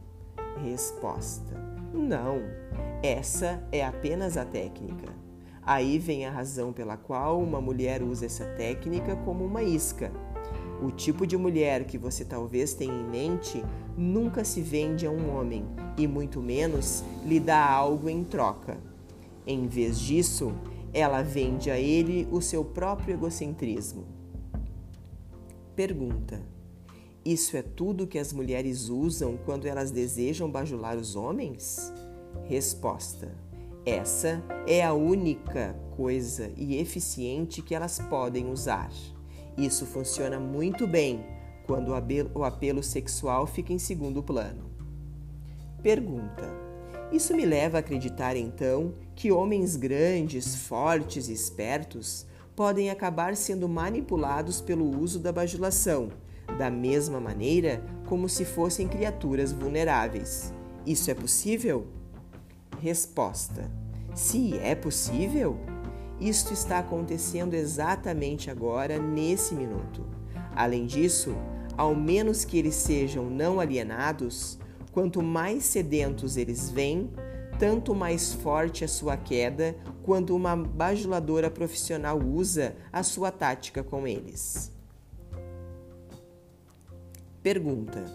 Resposta: 0.64 1.56
Não, 1.92 2.40
essa 3.02 3.68
é 3.72 3.84
apenas 3.84 4.38
a 4.38 4.46
técnica. 4.46 5.17
Aí 5.68 6.00
vem 6.00 6.26
a 6.26 6.32
razão 6.32 6.72
pela 6.72 6.96
qual 6.96 7.42
uma 7.42 7.60
mulher 7.60 8.02
usa 8.02 8.26
essa 8.26 8.46
técnica 8.46 9.18
como 9.18 9.44
uma 9.44 9.62
isca. 9.62 10.14
O 10.82 10.90
tipo 10.92 11.28
de 11.28 11.36
mulher 11.36 11.84
que 11.84 11.98
você 11.98 12.24
talvez 12.24 12.74
tenha 12.74 12.94
em 12.94 13.04
mente 13.04 13.62
nunca 13.98 14.46
se 14.46 14.62
vende 14.62 15.06
a 15.06 15.12
um 15.12 15.36
homem 15.36 15.66
e 15.98 16.08
muito 16.08 16.40
menos 16.40 17.04
lhe 17.26 17.38
dá 17.38 17.70
algo 17.70 18.08
em 18.08 18.24
troca. 18.24 18.78
Em 19.46 19.68
vez 19.68 20.00
disso, 20.00 20.54
ela 20.94 21.22
vende 21.22 21.70
a 21.70 21.78
ele 21.78 22.26
o 22.32 22.40
seu 22.40 22.64
próprio 22.64 23.16
egocentrismo. 23.16 24.06
Pergunta: 25.76 26.42
Isso 27.26 27.58
é 27.58 27.62
tudo 27.62 28.08
que 28.08 28.18
as 28.18 28.32
mulheres 28.32 28.88
usam 28.88 29.38
quando 29.44 29.66
elas 29.66 29.92
desejam 29.92 30.50
bajular 30.50 30.96
os 30.96 31.18
homens? 31.18 31.94
Resposta: 32.46 33.47
Essa 33.88 34.44
é 34.68 34.84
a 34.84 34.92
única 34.92 35.74
coisa 35.96 36.52
e 36.58 36.76
eficiente 36.76 37.62
que 37.62 37.74
elas 37.74 38.00
podem 38.00 38.52
usar. 38.52 38.92
Isso 39.58 39.86
funciona 39.86 40.38
muito 40.38 40.86
bem 40.86 41.26
quando 41.66 41.94
o 42.36 42.44
apelo 42.44 42.84
sexual 42.84 43.48
fica 43.48 43.72
em 43.72 43.80
segundo 43.80 44.22
plano. 44.22 44.70
Pergunta: 45.82 46.54
isso 47.14 47.34
me 47.34 47.46
leva 47.46 47.78
a 47.78 47.80
acreditar 47.80 48.36
então 48.36 48.94
que 49.16 49.32
homens 49.32 49.78
grandes, 49.78 50.54
fortes 50.54 51.30
e 51.30 51.34
espertos 51.34 52.28
podem 52.58 52.90
acabar 52.90 53.38
sendo 53.38 53.70
manipulados 53.70 54.60
pelo 54.60 55.00
uso 55.00 55.18
da 55.18 55.32
bajulação, 55.32 56.10
da 56.58 56.70
mesma 56.70 57.22
maneira 57.22 57.82
como 58.06 58.28
se 58.28 58.44
fossem 58.44 58.86
criaturas 58.86 59.54
vulneráveis. 59.54 60.54
Isso 60.86 61.10
é 61.10 61.14
possível? 61.14 61.97
Resposta: 62.80 63.70
Se 64.16 64.58
é 64.60 64.76
possível, 64.76 65.58
isto 66.20 66.54
está 66.54 66.80
acontecendo 66.80 67.54
exatamente 67.54 68.50
agora, 68.50 69.00
nesse 69.00 69.54
minuto. 69.56 70.06
Além 70.56 70.86
disso, 70.86 71.36
ao 71.76 71.94
menos 71.94 72.44
que 72.46 72.58
eles 72.58 72.76
sejam 72.76 73.30
não 73.30 73.60
alienados, 73.60 74.60
Quanto 74.98 75.22
mais 75.22 75.64
sedentos 75.64 76.38
eles 76.38 76.72
vêm, 76.72 77.12
tanto 77.60 77.94
mais 77.94 78.34
forte 78.34 78.84
a 78.84 78.88
sua 78.88 79.16
queda 79.16 79.76
quando 80.02 80.36
uma 80.36 80.56
bajuladora 80.56 81.52
profissional 81.52 82.20
usa 82.20 82.76
a 82.92 83.04
sua 83.04 83.30
tática 83.30 83.84
com 83.84 84.08
eles. 84.08 84.72
Pergunta: 87.44 88.06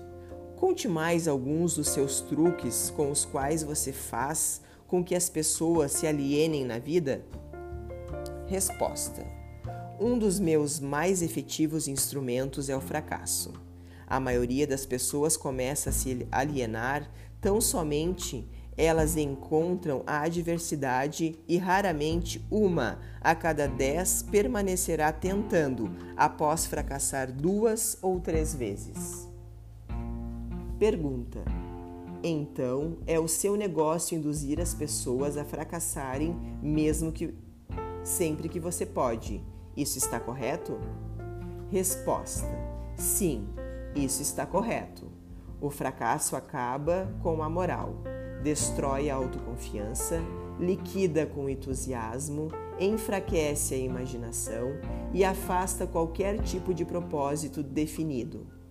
Conte 0.62 0.86
mais 0.86 1.26
alguns 1.26 1.74
dos 1.74 1.88
seus 1.88 2.20
truques 2.20 2.88
com 2.88 3.10
os 3.10 3.24
quais 3.24 3.64
você 3.64 3.92
faz 3.92 4.60
com 4.86 5.02
que 5.02 5.12
as 5.12 5.28
pessoas 5.28 5.90
se 5.90 6.06
alienem 6.06 6.64
na 6.64 6.78
vida? 6.78 7.26
Resposta: 8.46 9.26
Um 9.98 10.16
dos 10.16 10.38
meus 10.38 10.78
mais 10.78 11.20
efetivos 11.20 11.88
instrumentos 11.88 12.68
é 12.68 12.76
o 12.76 12.80
fracasso. 12.80 13.52
A 14.06 14.20
maioria 14.20 14.64
das 14.64 14.86
pessoas 14.86 15.36
começa 15.36 15.90
a 15.90 15.92
se 15.92 16.28
alienar 16.30 17.10
tão 17.40 17.60
somente 17.60 18.48
Elas 18.76 19.16
encontram 19.16 20.04
a 20.06 20.20
adversidade 20.20 21.40
e 21.48 21.58
raramente 21.58 22.40
uma 22.48 23.00
a 23.20 23.34
cada 23.34 23.66
dez 23.66 24.22
permanecerá 24.22 25.12
tentando 25.12 25.90
após 26.16 26.66
fracassar 26.66 27.32
duas 27.32 27.98
ou 28.00 28.20
três 28.20 28.54
vezes. 28.54 29.31
Pergunta: 30.82 31.44
Então 32.24 32.96
é 33.06 33.16
o 33.16 33.28
seu 33.28 33.54
negócio 33.54 34.18
induzir 34.18 34.58
as 34.58 34.74
pessoas 34.74 35.36
a 35.36 35.44
fracassarem 35.44 36.36
mesmo 36.60 37.12
que 37.12 37.32
sempre 38.02 38.48
que 38.48 38.58
você 38.58 38.84
pode? 38.84 39.40
Isso 39.76 39.96
está 39.96 40.18
correto? 40.18 40.80
Resposta: 41.70 42.50
Sim, 42.96 43.46
isso 43.94 44.22
está 44.22 44.44
correto. 44.44 45.06
O 45.60 45.70
fracasso 45.70 46.34
acaba 46.34 47.08
com 47.22 47.44
a 47.44 47.48
moral, 47.48 47.98
destrói 48.42 49.08
a 49.08 49.14
autoconfiança, 49.14 50.20
liquida 50.58 51.26
com 51.26 51.48
entusiasmo, 51.48 52.48
enfraquece 52.80 53.74
a 53.74 53.78
imaginação 53.78 54.72
e 55.14 55.24
afasta 55.24 55.86
qualquer 55.86 56.42
tipo 56.42 56.74
de 56.74 56.84
propósito 56.84 57.62
definido. 57.62 58.61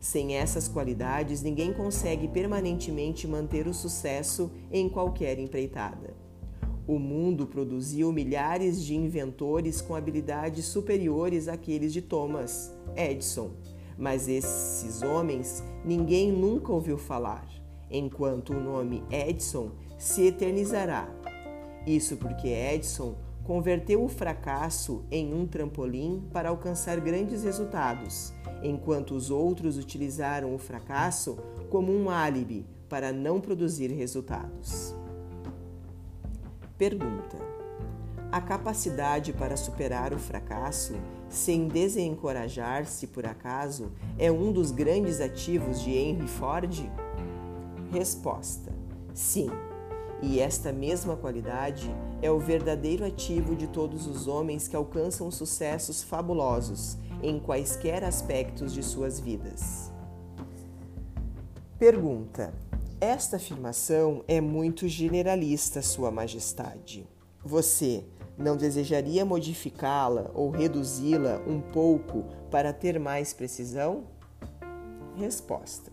Sem 0.00 0.34
essas 0.34 0.66
qualidades, 0.66 1.42
ninguém 1.42 1.74
consegue 1.74 2.26
permanentemente 2.26 3.28
manter 3.28 3.66
o 3.66 3.74
sucesso 3.74 4.50
em 4.72 4.88
qualquer 4.88 5.38
empreitada. 5.38 6.14
O 6.86 6.98
mundo 6.98 7.46
produziu 7.46 8.10
milhares 8.10 8.82
de 8.82 8.96
inventores 8.96 9.82
com 9.82 9.94
habilidades 9.94 10.64
superiores 10.64 11.48
àqueles 11.48 11.92
de 11.92 12.00
Thomas 12.00 12.74
Edison, 12.96 13.50
mas 13.98 14.26
esses 14.26 15.02
homens 15.02 15.62
ninguém 15.84 16.32
nunca 16.32 16.72
ouviu 16.72 16.96
falar, 16.96 17.46
enquanto 17.90 18.54
o 18.54 18.60
nome 18.60 19.04
Edison 19.10 19.72
se 19.98 20.28
eternizará. 20.28 21.14
Isso 21.86 22.16
porque 22.16 22.48
Edison 22.48 23.16
converteu 23.50 24.04
o 24.04 24.08
fracasso 24.08 25.04
em 25.10 25.34
um 25.34 25.44
trampolim 25.44 26.22
para 26.32 26.50
alcançar 26.50 27.00
grandes 27.00 27.42
resultados, 27.42 28.32
enquanto 28.62 29.12
os 29.12 29.28
outros 29.28 29.76
utilizaram 29.76 30.54
o 30.54 30.58
fracasso 30.58 31.36
como 31.68 31.92
um 31.92 32.08
álibi 32.08 32.64
para 32.88 33.12
não 33.12 33.40
produzir 33.40 33.88
resultados. 33.88 34.94
Pergunta: 36.78 37.38
A 38.30 38.40
capacidade 38.40 39.32
para 39.32 39.56
superar 39.56 40.14
o 40.14 40.18
fracasso 40.20 40.94
sem 41.28 41.66
desencorajar-se 41.66 43.08
por 43.08 43.26
acaso 43.26 43.90
é 44.16 44.30
um 44.30 44.52
dos 44.52 44.70
grandes 44.70 45.20
ativos 45.20 45.80
de 45.80 45.90
Henry 45.90 46.28
Ford? 46.28 46.88
Resposta: 47.90 48.72
Sim. 49.12 49.50
E 50.22 50.38
esta 50.38 50.70
mesma 50.72 51.16
qualidade 51.16 51.90
é 52.20 52.30
o 52.30 52.38
verdadeiro 52.38 53.04
ativo 53.04 53.56
de 53.56 53.66
todos 53.66 54.06
os 54.06 54.26
homens 54.28 54.68
que 54.68 54.76
alcançam 54.76 55.30
sucessos 55.30 56.02
fabulosos 56.02 56.98
em 57.22 57.38
quaisquer 57.38 58.04
aspectos 58.04 58.72
de 58.72 58.82
suas 58.82 59.18
vidas. 59.18 59.90
Pergunta: 61.78 62.52
esta 63.00 63.36
afirmação 63.36 64.22
é 64.28 64.42
muito 64.42 64.86
generalista, 64.86 65.80
Sua 65.80 66.10
Majestade. 66.10 67.08
Você 67.42 68.04
não 68.36 68.58
desejaria 68.58 69.24
modificá-la 69.24 70.30
ou 70.34 70.50
reduzi-la 70.50 71.40
um 71.46 71.62
pouco 71.62 72.24
para 72.50 72.74
ter 72.74 73.00
mais 73.00 73.32
precisão? 73.32 74.04
Resposta: 75.16 75.90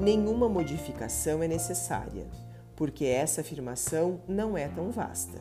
Nenhuma 0.00 0.48
modificação 0.48 1.42
é 1.42 1.48
necessária, 1.48 2.28
porque 2.82 3.04
essa 3.04 3.42
afirmação 3.42 4.22
não 4.26 4.58
é 4.58 4.66
tão 4.66 4.90
vasta. 4.90 5.40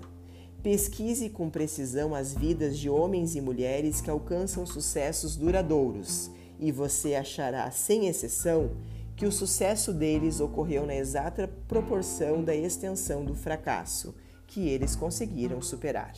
Pesquise 0.62 1.28
com 1.28 1.50
precisão 1.50 2.14
as 2.14 2.36
vidas 2.36 2.78
de 2.78 2.88
homens 2.88 3.36
e 3.36 3.42
mulheres 3.42 4.00
que 4.00 4.12
alcançam 4.12 4.64
sucessos 4.64 5.36
duradouros 5.36 6.30
e 6.60 6.72
você 6.72 7.16
achará, 7.16 7.72
sem 7.72 8.06
exceção, 8.06 8.70
que 9.16 9.26
o 9.26 9.32
sucesso 9.32 9.92
deles 9.92 10.40
ocorreu 10.40 10.86
na 10.86 10.94
exata 10.94 11.50
proporção 11.68 12.44
da 12.44 12.56
extensão 12.56 13.26
do 13.26 13.34
fracasso 13.34 14.14
que 14.46 14.70
eles 14.70 14.96
conseguiram 14.96 15.64
superar. 15.64 16.14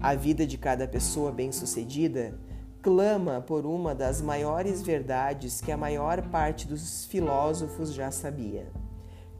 A 0.00 0.16
vida 0.16 0.44
de 0.44 0.58
cada 0.58 0.88
pessoa 0.88 1.30
bem-sucedida 1.30 2.36
clama 2.82 3.40
por 3.40 3.64
uma 3.64 3.94
das 3.94 4.20
maiores 4.20 4.82
verdades 4.82 5.60
que 5.60 5.70
a 5.70 5.76
maior 5.76 6.20
parte 6.30 6.66
dos 6.66 7.04
filósofos 7.04 7.94
já 7.94 8.10
sabia. 8.10 8.81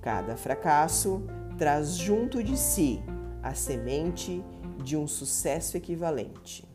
Cada 0.03 0.37
fracasso 0.37 1.23
traz 1.57 1.97
junto 1.97 2.43
de 2.43 2.59
si 2.59 3.01
a 3.41 3.55
semente 3.55 4.45
de 4.83 4.97
um 4.97 5.07
sucesso 5.07 5.77
equivalente. 5.77 6.69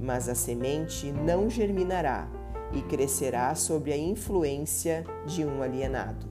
Mas 0.00 0.30
a 0.30 0.34
semente 0.34 1.12
não 1.12 1.50
germinará 1.50 2.26
e 2.72 2.80
crescerá 2.80 3.54
sob 3.54 3.92
a 3.92 3.96
influência 3.98 5.04
de 5.26 5.44
um 5.44 5.62
alienado. 5.62 6.26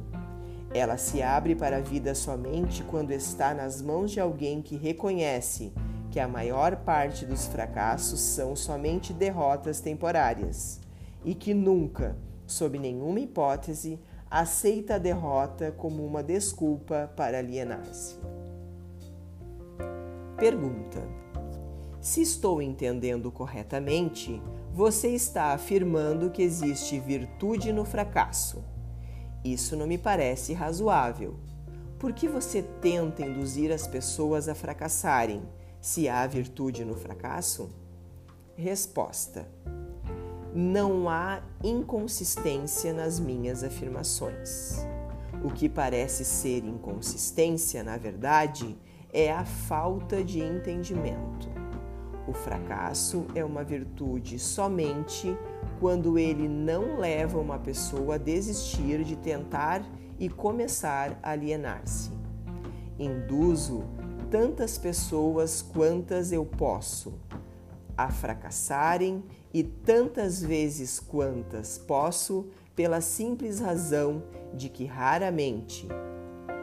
Ela 0.73 0.97
se 0.97 1.21
abre 1.21 1.55
para 1.55 1.77
a 1.77 1.81
vida 1.81 2.15
somente 2.15 2.83
quando 2.83 3.11
está 3.11 3.53
nas 3.53 3.79
mãos 3.79 4.09
de 4.09 4.19
alguém 4.19 4.59
que 4.59 4.75
reconhece 4.75 5.71
que 6.09 6.19
a 6.19 6.27
maior 6.27 6.77
parte 6.77 7.27
dos 7.27 7.45
fracassos 7.45 8.19
são 8.19 8.55
somente 8.55 9.13
derrotas 9.13 9.79
temporárias 9.79 10.79
e 11.23 11.35
que 11.35 11.53
nunca, 11.53 12.17
sob 12.47 12.79
nenhuma 12.79 13.19
hipótese, 13.19 13.99
aceita 14.29 14.95
a 14.95 14.97
derrota 14.97 15.71
como 15.71 16.05
uma 16.05 16.21
desculpa 16.21 17.11
para 17.15 17.39
alienar-se. 17.39 18.17
Pergunta: 20.37 21.01
Se 21.99 22.21
estou 22.21 22.61
entendendo 22.61 23.31
corretamente, 23.31 24.41
você 24.73 25.09
está 25.09 25.53
afirmando 25.53 26.29
que 26.29 26.43
existe 26.43 26.99
virtude 26.99 27.73
no 27.73 27.83
fracasso. 27.83 28.63
Isso 29.43 29.75
não 29.75 29.87
me 29.87 29.97
parece 29.97 30.53
razoável. 30.53 31.35
Por 31.97 32.13
que 32.13 32.27
você 32.27 32.61
tenta 32.61 33.23
induzir 33.25 33.71
as 33.71 33.87
pessoas 33.87 34.47
a 34.47 34.53
fracassarem 34.53 35.41
se 35.81 36.07
há 36.07 36.27
virtude 36.27 36.85
no 36.85 36.95
fracasso? 36.95 37.71
Resposta: 38.55 39.47
Não 40.59 41.07
há 41.07 41.43
inconsistência 41.63 42.91
nas 42.91 43.19
minhas 43.19 43.63
afirmações. 43.63 44.83
O 45.43 45.51
que 45.51 45.69
parece 45.69 46.25
ser 46.25 46.65
inconsistência, 46.65 47.83
na 47.83 47.95
verdade, 47.95 48.75
é 49.13 49.31
a 49.31 49.45
falta 49.45 50.23
de 50.23 50.39
entendimento. 50.39 51.47
O 52.27 52.33
fracasso 52.33 53.27
é 53.35 53.45
uma 53.45 53.63
virtude 53.63 54.39
somente 54.39 55.37
quando 55.79 56.17
ele 56.17 56.47
não 56.47 56.97
leva 56.97 57.37
uma 57.37 57.59
pessoa 57.59 58.15
a 58.15 58.17
desistir 58.17 59.03
de 59.03 59.15
tentar 59.15 59.85
e 60.17 60.27
começar 60.27 61.19
a 61.21 61.33
alienar-se. 61.33 62.09
Induzo 62.97 63.83
tantas 64.31 64.75
pessoas 64.75 65.61
quantas 65.61 66.31
eu 66.31 66.43
posso 66.43 67.13
a 67.95 68.09
fracassarem 68.09 69.23
e 69.57 69.63
tantas 69.63 70.39
vezes 70.39 70.99
quantas 70.99 71.79
posso, 71.79 72.45
pela 72.75 73.01
simples 73.01 73.59
razão 73.59 74.21
de 74.53 74.69
que 74.69 74.85
raramente 74.85 75.87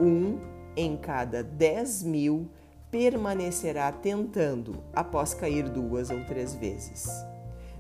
um 0.01 0.39
em 0.77 0.97
cada 0.97 1.43
dez 1.43 2.05
mil 2.05 2.49
permanecerá 2.93 3.91
tentando 3.91 4.81
após 4.93 5.35
cair 5.35 5.69
duas 5.69 6.09
ou 6.09 6.25
três 6.25 6.55
vezes. 6.55 7.09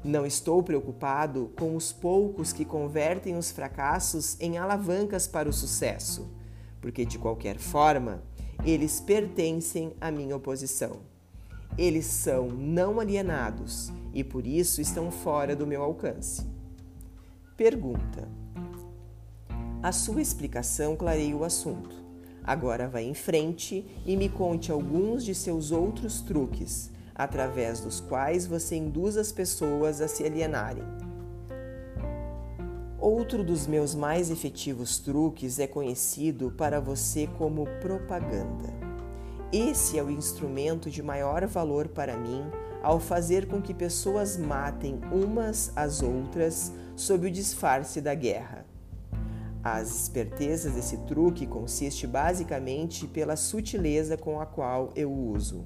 Não 0.02 0.26
estou 0.26 0.64
preocupado 0.64 1.52
com 1.56 1.76
os 1.76 1.92
poucos 1.92 2.52
que 2.52 2.64
convertem 2.64 3.36
os 3.36 3.52
fracassos 3.52 4.36
em 4.40 4.58
alavancas 4.58 5.28
para 5.28 5.48
o 5.48 5.52
sucesso, 5.52 6.28
porque 6.80 7.04
de 7.04 7.20
qualquer 7.20 7.58
forma 7.58 8.20
eles 8.64 8.98
pertencem 8.98 9.94
à 10.00 10.10
minha 10.10 10.34
oposição. 10.34 11.13
Eles 11.76 12.06
são 12.06 12.48
não 12.48 13.00
alienados 13.00 13.92
e 14.12 14.22
por 14.22 14.46
isso 14.46 14.80
estão 14.80 15.10
fora 15.10 15.56
do 15.56 15.66
meu 15.66 15.82
alcance. 15.82 16.46
Pergunta: 17.56 18.28
A 19.82 19.90
sua 19.90 20.22
explicação 20.22 20.94
clareia 20.94 21.36
o 21.36 21.44
assunto. 21.44 22.04
Agora 22.44 22.86
vá 22.86 23.00
em 23.00 23.14
frente 23.14 23.84
e 24.06 24.16
me 24.16 24.28
conte 24.28 24.70
alguns 24.70 25.24
de 25.24 25.34
seus 25.34 25.72
outros 25.72 26.20
truques, 26.20 26.92
através 27.14 27.80
dos 27.80 28.00
quais 28.00 28.46
você 28.46 28.76
induz 28.76 29.16
as 29.16 29.32
pessoas 29.32 30.00
a 30.00 30.06
se 30.06 30.24
alienarem. 30.24 30.84
Outro 32.98 33.42
dos 33.42 33.66
meus 33.66 33.94
mais 33.94 34.30
efetivos 34.30 34.98
truques 34.98 35.58
é 35.58 35.66
conhecido 35.66 36.52
para 36.56 36.80
você 36.80 37.26
como 37.26 37.66
propaganda. 37.80 38.83
Esse 39.56 39.96
é 39.96 40.02
o 40.02 40.10
instrumento 40.10 40.90
de 40.90 41.00
maior 41.00 41.46
valor 41.46 41.86
para 41.86 42.16
mim 42.16 42.42
ao 42.82 42.98
fazer 42.98 43.46
com 43.46 43.62
que 43.62 43.72
pessoas 43.72 44.36
matem 44.36 45.00
umas 45.12 45.72
às 45.76 46.02
outras 46.02 46.72
sob 46.96 47.28
o 47.28 47.30
disfarce 47.30 48.00
da 48.00 48.16
guerra. 48.16 48.66
As 49.62 50.02
espertezas 50.02 50.74
desse 50.74 50.96
truque 51.06 51.46
consiste 51.46 52.04
basicamente 52.04 53.06
pela 53.06 53.36
sutileza 53.36 54.16
com 54.16 54.40
a 54.40 54.44
qual 54.44 54.90
eu 54.96 55.12
uso. 55.12 55.64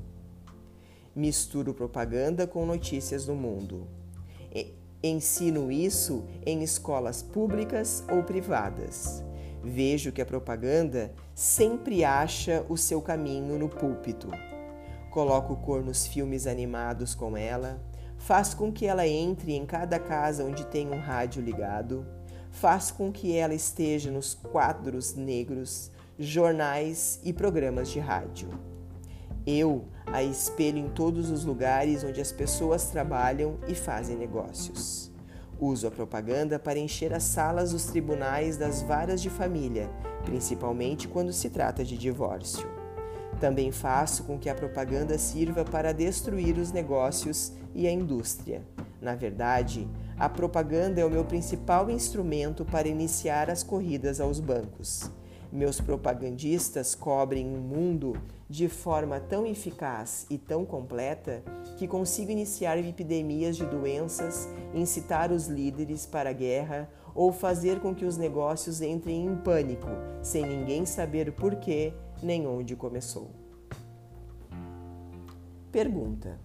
Misturo 1.16 1.72
propaganda 1.72 2.46
com 2.46 2.66
notícias 2.66 3.24
do 3.24 3.34
mundo. 3.34 3.88
Ensino 5.02 5.72
isso 5.72 6.26
em 6.44 6.62
escolas 6.62 7.22
públicas 7.22 8.04
ou 8.12 8.22
privadas. 8.22 9.24
Vejo 9.62 10.12
que 10.12 10.22
a 10.22 10.26
propaganda 10.26 11.12
sempre 11.34 12.04
acha 12.04 12.64
o 12.68 12.76
seu 12.76 13.00
caminho 13.02 13.58
no 13.58 13.68
púlpito. 13.68 14.28
Coloco 15.10 15.56
cor 15.56 15.82
nos 15.82 16.06
filmes 16.06 16.46
animados 16.46 17.14
com 17.14 17.36
ela, 17.36 17.80
faz 18.18 18.54
com 18.54 18.72
que 18.72 18.86
ela 18.86 19.06
entre 19.06 19.54
em 19.54 19.66
cada 19.66 19.98
casa 19.98 20.44
onde 20.44 20.64
tem 20.66 20.88
um 20.88 21.00
rádio 21.00 21.42
ligado, 21.42 22.06
faz 22.50 22.90
com 22.90 23.10
que 23.10 23.36
ela 23.36 23.54
esteja 23.54 24.10
nos 24.10 24.34
quadros 24.34 25.14
negros, 25.14 25.90
jornais 26.18 27.20
e 27.24 27.32
programas 27.32 27.88
de 27.88 27.98
rádio. 27.98 28.48
Eu 29.46 29.86
a 30.06 30.22
espelho 30.22 30.78
em 30.78 30.88
todos 30.88 31.30
os 31.30 31.44
lugares 31.44 32.04
onde 32.04 32.20
as 32.20 32.32
pessoas 32.32 32.90
trabalham 32.90 33.58
e 33.66 33.74
fazem 33.74 34.16
negócios. 34.16 35.10
Uso 35.60 35.88
a 35.88 35.90
propaganda 35.90 36.58
para 36.58 36.78
encher 36.78 37.12
as 37.12 37.24
salas 37.24 37.72
dos 37.72 37.86
tribunais 37.86 38.56
das 38.56 38.80
varas 38.80 39.20
de 39.20 39.28
família, 39.28 39.90
principalmente 40.24 41.08
quando 41.08 41.32
se 41.32 41.50
trata 41.50 41.84
de 41.84 41.98
divórcio. 41.98 42.68
Também 43.40 43.72
faço 43.72 44.24
com 44.24 44.38
que 44.38 44.48
a 44.48 44.54
propaganda 44.54 45.18
sirva 45.18 45.64
para 45.64 45.92
destruir 45.92 46.58
os 46.58 46.70
negócios 46.70 47.52
e 47.74 47.86
a 47.88 47.92
indústria. 47.92 48.62
Na 49.00 49.14
verdade, 49.14 49.88
a 50.16 50.28
propaganda 50.28 51.00
é 51.00 51.04
o 51.04 51.10
meu 51.10 51.24
principal 51.24 51.90
instrumento 51.90 52.64
para 52.64 52.88
iniciar 52.88 53.50
as 53.50 53.62
corridas 53.62 54.20
aos 54.20 54.40
bancos. 54.40 55.10
Meus 55.50 55.80
propagandistas 55.80 56.94
cobrem 56.94 57.46
um 57.46 57.58
mundo 57.58 58.14
de 58.50 58.68
forma 58.68 59.18
tão 59.18 59.46
eficaz 59.46 60.26
e 60.28 60.36
tão 60.36 60.64
completa 60.64 61.42
que 61.78 61.88
consigo 61.88 62.30
iniciar 62.30 62.76
epidemias 62.76 63.56
de 63.56 63.64
doenças, 63.64 64.46
incitar 64.74 65.32
os 65.32 65.46
líderes 65.46 66.04
para 66.04 66.30
a 66.30 66.34
guerra 66.34 66.90
ou 67.14 67.32
fazer 67.32 67.80
com 67.80 67.94
que 67.94 68.04
os 68.04 68.18
negócios 68.18 68.82
entrem 68.82 69.24
em 69.24 69.36
pânico, 69.36 69.88
sem 70.22 70.44
ninguém 70.44 70.84
saber 70.84 71.32
por 71.32 71.56
quê 71.56 71.94
nem 72.22 72.46
onde 72.46 72.76
começou. 72.76 73.30
Pergunta: 75.72 76.38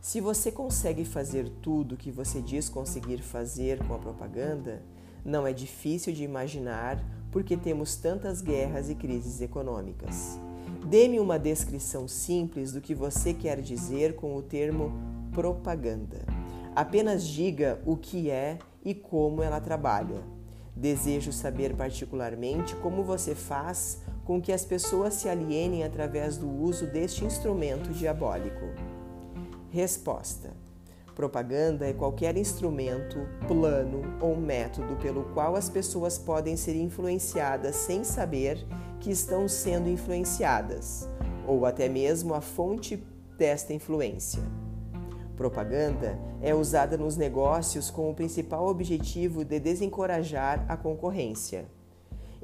Se 0.00 0.18
você 0.20 0.50
consegue 0.50 1.04
fazer 1.04 1.48
tudo 1.60 1.94
o 1.94 1.98
que 1.98 2.10
você 2.10 2.40
diz 2.40 2.70
conseguir 2.70 3.18
fazer 3.18 3.84
com 3.86 3.94
a 3.94 3.98
propaganda, 3.98 4.82
não 5.24 5.46
é 5.46 5.52
difícil 5.52 6.12
de 6.12 6.22
imaginar 6.22 7.02
porque 7.36 7.54
temos 7.54 7.96
tantas 7.96 8.40
guerras 8.40 8.88
e 8.88 8.94
crises 8.94 9.42
econômicas. 9.42 10.40
Dê-me 10.86 11.20
uma 11.20 11.38
descrição 11.38 12.08
simples 12.08 12.72
do 12.72 12.80
que 12.80 12.94
você 12.94 13.34
quer 13.34 13.60
dizer 13.60 14.16
com 14.16 14.34
o 14.34 14.40
termo 14.40 14.90
propaganda. 15.32 16.24
Apenas 16.74 17.26
diga 17.26 17.78
o 17.84 17.94
que 17.94 18.30
é 18.30 18.58
e 18.82 18.94
como 18.94 19.42
ela 19.42 19.60
trabalha. 19.60 20.22
Desejo 20.74 21.30
saber 21.30 21.76
particularmente 21.76 22.74
como 22.76 23.04
você 23.04 23.34
faz 23.34 24.00
com 24.24 24.40
que 24.40 24.50
as 24.50 24.64
pessoas 24.64 25.12
se 25.12 25.28
alienem 25.28 25.84
através 25.84 26.38
do 26.38 26.48
uso 26.48 26.86
deste 26.86 27.22
instrumento 27.22 27.90
diabólico. 27.90 28.64
Resposta: 29.68 30.54
Propaganda 31.16 31.88
é 31.88 31.94
qualquer 31.94 32.36
instrumento, 32.36 33.26
plano 33.48 34.02
ou 34.20 34.36
método 34.36 34.96
pelo 34.96 35.24
qual 35.32 35.56
as 35.56 35.70
pessoas 35.70 36.18
podem 36.18 36.58
ser 36.58 36.76
influenciadas 36.76 37.74
sem 37.74 38.04
saber 38.04 38.62
que 39.00 39.10
estão 39.10 39.48
sendo 39.48 39.88
influenciadas, 39.88 41.08
ou 41.46 41.64
até 41.64 41.88
mesmo 41.88 42.34
a 42.34 42.42
fonte 42.42 43.02
desta 43.38 43.72
influência. 43.72 44.42
Propaganda 45.38 46.18
é 46.42 46.54
usada 46.54 46.98
nos 46.98 47.16
negócios 47.16 47.90
com 47.90 48.10
o 48.10 48.14
principal 48.14 48.66
objetivo 48.66 49.42
de 49.42 49.58
desencorajar 49.58 50.66
a 50.68 50.76
concorrência. 50.76 51.64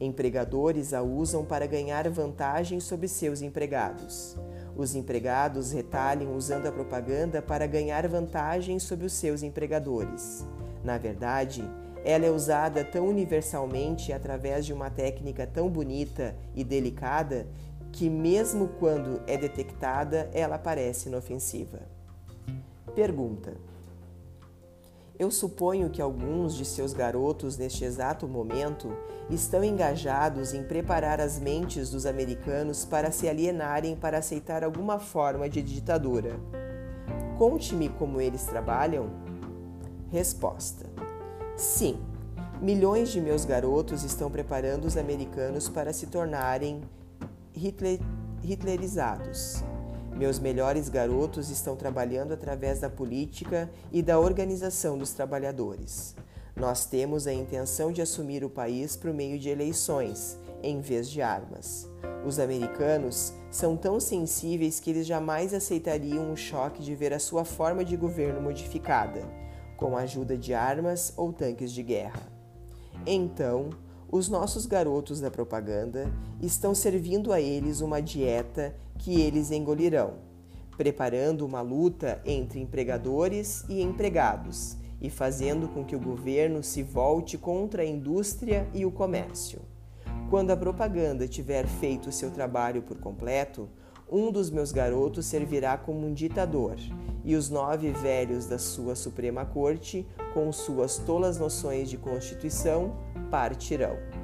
Empregadores 0.01 0.95
a 0.95 1.03
usam 1.03 1.45
para 1.45 1.67
ganhar 1.67 2.09
vantagem 2.09 2.81
sobre 2.81 3.07
seus 3.07 3.43
empregados. 3.43 4.35
Os 4.77 4.95
empregados 4.95 5.73
retalham 5.73 6.35
usando 6.35 6.67
a 6.67 6.73
propaganda 6.73 7.43
para 7.43 7.67
ganhar 7.67 8.07
vantagem 8.09 8.79
sobre 8.79 9.07
os 9.07 9.13
seus 9.13 9.43
empregadores. 9.43 10.47
Na 10.83 10.99
verdade, 10.99 11.63
ela 12.05 12.27
é 12.27 12.31
usada 12.31 12.85
tão 12.85 13.07
universalmente 13.07 14.13
através 14.13 14.67
de 14.67 14.73
uma 14.73 14.91
técnica 14.91 15.47
tão 15.47 15.69
bonita 15.69 16.35
e 16.55 16.65
delicada 16.65 17.47
que, 17.93 18.09
mesmo 18.09 18.69
quando 18.81 19.23
é 19.27 19.37
detectada, 19.37 20.29
ela 20.33 20.59
parece 20.59 21.09
inofensiva. 21.09 21.81
Pergunta: 22.95 23.55
eu 25.23 25.31
suponho 25.31 25.89
que 25.89 26.03
alguns 26.03 26.53
de 26.53 26.65
seus 26.65 26.93
garotos, 26.93 27.57
neste 27.57 27.85
exato 27.85 28.27
momento, 28.27 28.93
estão 29.31 29.63
engajados 29.63 30.53
em 30.53 30.65
preparar 30.65 31.21
as 31.21 31.39
mentes 31.39 31.91
dos 31.91 32.07
americanos 32.07 32.85
para 32.85 33.13
se 33.13 33.29
alienarem 33.29 33.95
para 33.95 34.19
aceitar 34.19 34.65
alguma 34.65 34.99
forma 34.99 35.49
de 35.49 35.63
ditadura. 35.63 36.41
Conte-me 37.39 37.89
como 37.89 38.21
eles 38.21 38.45
trabalham? 38.47 39.11
Resposta: 40.11 40.91
Sim. 41.57 42.01
Milhões 42.61 43.09
de 43.09 43.21
meus 43.21 43.45
garotos 43.45 44.05
estão 44.05 44.31
preparando 44.31 44.87
os 44.87 44.97
americanos 44.97 45.69
para 45.69 45.93
se 45.93 46.07
tornarem 46.07 46.81
Hitler, 47.53 48.01
hitlerizados. 48.43 49.65
Meus 50.17 50.39
melhores 50.39 50.89
garotos 50.89 51.49
estão 51.49 51.75
trabalhando 51.75 52.33
através 52.33 52.81
da 52.81 52.91
política 52.91 53.71
e 53.91 54.03
da 54.03 54.19
organização 54.19 54.99
dos 54.99 55.13
trabalhadores. 55.13 56.15
Nós 56.55 56.85
temos 56.85 57.27
a 57.27 57.33
intenção 57.33 57.91
de 57.91 58.03
assumir 58.03 58.45
o 58.45 58.51
país 58.51 58.95
por 58.95 59.13
meio 59.13 59.39
de 59.39 59.49
eleições, 59.49 60.39
em 60.63 60.81
vez 60.81 61.09
de 61.09 61.23
armas. 61.23 61.89
Os 62.27 62.39
americanos 62.39 63.33
são 63.51 63.77
tão 63.77 63.99
sensíveis 63.99 64.79
que 64.79 64.91
eles 64.91 65.07
jamais 65.07 65.55
aceitariam 65.55 66.31
o 66.31 66.37
choque 66.37 66.83
de 66.83 66.95
ver 66.95 67.13
a 67.13 67.19
sua 67.19 67.45
forma 67.45 67.85
de 67.85 67.97
governo 67.97 68.41
modificada, 68.41 69.23
com 69.77 69.97
a 69.97 70.03
ajuda 70.03 70.37
de 70.37 70.53
armas 70.53 71.13
ou 71.17 71.33
tanques 71.33 71.73
de 71.73 71.83
guerra. 71.83 72.23
Então, 73.07 73.71
os 74.11 74.29
nossos 74.29 74.67
garotos 74.67 75.21
da 75.21 75.31
propaganda 75.31 76.13
estão 76.41 76.75
servindo 76.75 77.33
a 77.33 77.41
eles 77.41 77.81
uma 77.81 78.01
dieta 78.01 78.77
que 79.03 79.21
eles 79.21 79.51
engolirão, 79.51 80.15
preparando 80.77 81.45
uma 81.45 81.61
luta 81.61 82.23
entre 82.25 82.61
empregadores 82.61 83.65
e 83.69 83.83
empregados 83.83 84.77
e 85.01 85.11
fazendo 85.11 85.67
com 85.69 85.85
que 85.85 85.97
o 85.97 86.01
governo 86.01 86.63
se 86.63 86.85
volte 86.85 87.37
contra 87.37 87.83
a 87.83 87.87
indústria 87.87 88.69
e 88.73 88.87
o 88.87 88.93
comércio. 88.93 89.61
Quando 90.31 90.53
a 90.53 90.57
propaganda 90.57 91.27
tiver 91.27 91.67
feito 91.67 92.13
seu 92.13 92.31
trabalho 92.31 92.83
por 92.83 92.97
completo, 92.99 93.69
um 94.09 94.31
dos 94.31 94.51
meus 94.51 94.71
garotos 94.71 95.27
servirá 95.27 95.77
como 95.77 96.07
um 96.07 96.15
ditador, 96.15 96.77
e 97.25 97.35
os 97.35 97.51
nove 97.51 97.91
velhos 97.91 98.47
da 98.47 98.59
sua 98.59 98.95
Suprema 98.95 99.45
Corte, 99.45 100.07
com 100.33 100.53
suas 100.53 100.99
tolas 100.99 101.39
noções 101.39 101.91
de 101.91 101.97
Constituição, 101.97 102.97
partirão. 103.31 104.22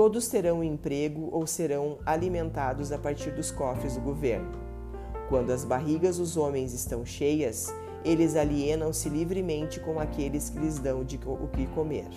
Todos 0.00 0.28
terão 0.28 0.64
emprego 0.64 1.28
ou 1.30 1.46
serão 1.46 1.98
alimentados 2.06 2.90
a 2.90 2.96
partir 2.96 3.32
dos 3.32 3.50
cofres 3.50 3.96
do 3.96 4.00
governo. 4.00 4.50
Quando 5.28 5.50
as 5.50 5.62
barrigas 5.62 6.16
dos 6.16 6.38
homens 6.38 6.72
estão 6.72 7.04
cheias, 7.04 7.66
eles 8.02 8.34
alienam-se 8.34 9.10
livremente 9.10 9.78
com 9.78 10.00
aqueles 10.00 10.48
que 10.48 10.58
lhes 10.58 10.78
dão 10.78 11.04
de 11.04 11.20
o 11.26 11.46
que 11.48 11.66
comer. 11.74 12.08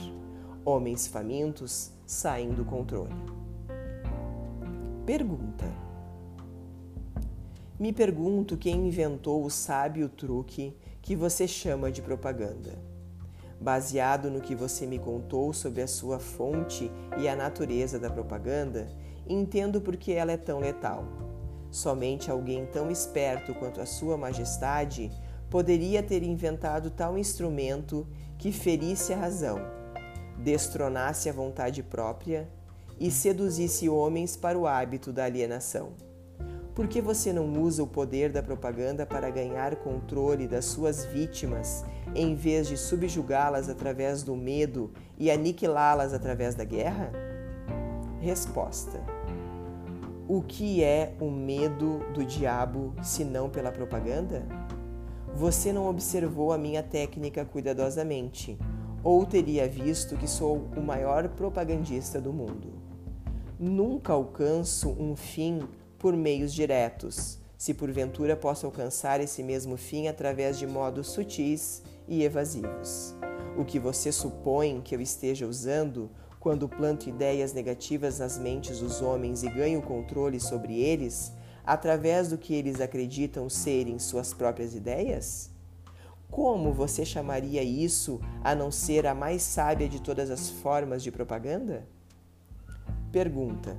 Homens 0.64 1.08
famintos 1.08 1.92
saem 2.06 2.52
do 2.52 2.64
controle. 2.64 3.14
Pergunta: 5.06 5.66
Me 7.78 7.92
pergunto 7.92 8.56
quem 8.56 8.88
inventou 8.88 9.44
o 9.44 9.50
sábio 9.50 10.08
truque 10.08 10.74
que 11.02 11.18
você 11.18 11.46
chama 11.46 11.92
de 11.92 12.02
propaganda. 12.02 12.93
Baseado 13.64 14.30
no 14.30 14.42
que 14.42 14.54
você 14.54 14.86
me 14.86 15.00
contou 15.00 15.54
sobre 15.54 15.82
a 15.82 15.88
sua 15.88 16.20
fonte 16.20 16.92
e 17.18 17.30
a 17.30 17.34
natureza 17.34 17.98
da 17.98 18.10
propaganda, 18.10 18.90
entendo 19.26 19.80
por 19.80 19.96
que 19.96 20.12
ela 20.12 20.34
é 20.34 20.38
tão 20.38 20.60
letal. 20.60 21.06
Somente 21.72 22.30
alguém 22.30 22.66
tão 22.66 22.92
esperto 22.92 23.56
quanto 23.56 23.80
a 23.80 23.86
Sua 23.86 24.18
Majestade 24.18 25.10
poderia 25.50 26.04
ter 26.04 26.24
inventado 26.24 26.90
tal 26.90 27.18
instrumento 27.18 28.06
que 28.38 28.52
ferisse 28.52 29.14
a 29.14 29.18
razão, 29.18 29.62
destronasse 30.40 31.30
a 31.30 31.34
vontade 31.34 31.82
própria 31.82 32.50
e 33.00 33.10
seduzisse 33.10 33.88
homens 33.88 34.36
para 34.36 34.60
o 34.60 34.68
hábito 34.68 35.14
da 35.14 35.24
alienação. 35.24 35.94
Por 36.76 36.88
que 36.88 37.00
você 37.00 37.32
não 37.32 37.62
usa 37.62 37.84
o 37.84 37.88
poder 37.88 38.32
da 38.32 38.42
propaganda 38.42 39.06
para 39.06 39.30
ganhar 39.30 39.76
controle 39.76 40.48
das 40.48 40.66
suas 40.66 41.06
vítimas, 41.06 41.86
em 42.16 42.34
vez 42.34 42.68
de 42.68 42.78
subjugá-las 42.78 43.70
através 43.70 44.24
do 44.24 44.36
medo 44.36 44.92
e 45.20 45.30
aniquilá-las 45.30 46.16
através 46.16 46.56
da 46.56 46.64
guerra? 46.64 47.12
Resposta: 48.20 49.00
O 50.28 50.42
que 50.42 50.84
é 50.84 51.14
o 51.22 51.30
medo 51.30 52.00
do 52.12 52.26
diabo 52.26 52.96
se 53.04 53.24
não 53.24 53.52
pela 53.52 53.72
propaganda? 53.72 54.44
Você 55.36 55.72
não 55.72 55.88
observou 55.88 56.52
a 56.52 56.58
minha 56.58 56.82
técnica 56.82 57.46
cuidadosamente, 57.46 58.58
ou 59.04 59.24
teria 59.28 59.68
visto 59.68 60.18
que 60.18 60.28
sou 60.28 60.68
o 60.76 60.82
maior 60.82 61.30
propagandista 61.30 62.20
do 62.20 62.34
mundo. 62.34 62.74
Nunca 63.60 64.14
alcanço 64.14 64.90
um 64.90 65.16
fim 65.16 65.62
por 66.04 66.18
meios 66.18 66.54
diretos, 66.54 67.40
se 67.58 67.74
porventura 67.74 68.36
posso 68.36 68.66
alcançar 68.66 69.22
esse 69.22 69.42
mesmo 69.42 69.78
fim 69.78 70.10
através 70.10 70.60
de 70.60 70.68
modos 70.68 71.08
sutis 71.08 71.82
e 72.10 72.26
evasivos. 72.26 73.16
O 73.58 73.64
que 73.64 73.80
você 73.80 74.12
supõe 74.12 74.82
que 74.82 74.94
eu 74.94 75.00
esteja 75.00 75.48
usando 75.48 76.12
quando 76.42 76.68
planto 76.68 77.08
ideias 77.08 77.54
negativas 77.54 78.20
nas 78.20 78.38
mentes 78.38 78.82
dos 78.82 79.02
homens 79.02 79.44
e 79.44 79.50
ganho 79.50 79.82
controle 79.82 80.42
sobre 80.42 80.78
eles 80.78 81.32
através 81.66 82.28
do 82.28 82.38
que 82.38 82.54
eles 82.54 82.82
acreditam 82.82 83.48
serem 83.48 83.98
suas 83.98 84.34
próprias 84.34 84.76
ideias? 84.76 85.52
Como 86.30 86.74
você 86.74 87.06
chamaria 87.06 87.64
isso 87.64 88.20
a 88.44 88.54
não 88.54 88.72
ser 88.72 89.08
a 89.08 89.16
mais 89.16 89.42
sábia 89.42 89.88
de 89.88 90.02
todas 90.02 90.30
as 90.30 90.50
formas 90.50 91.02
de 91.02 91.14
propaganda? 91.14 91.88
Pergunta: 93.10 93.78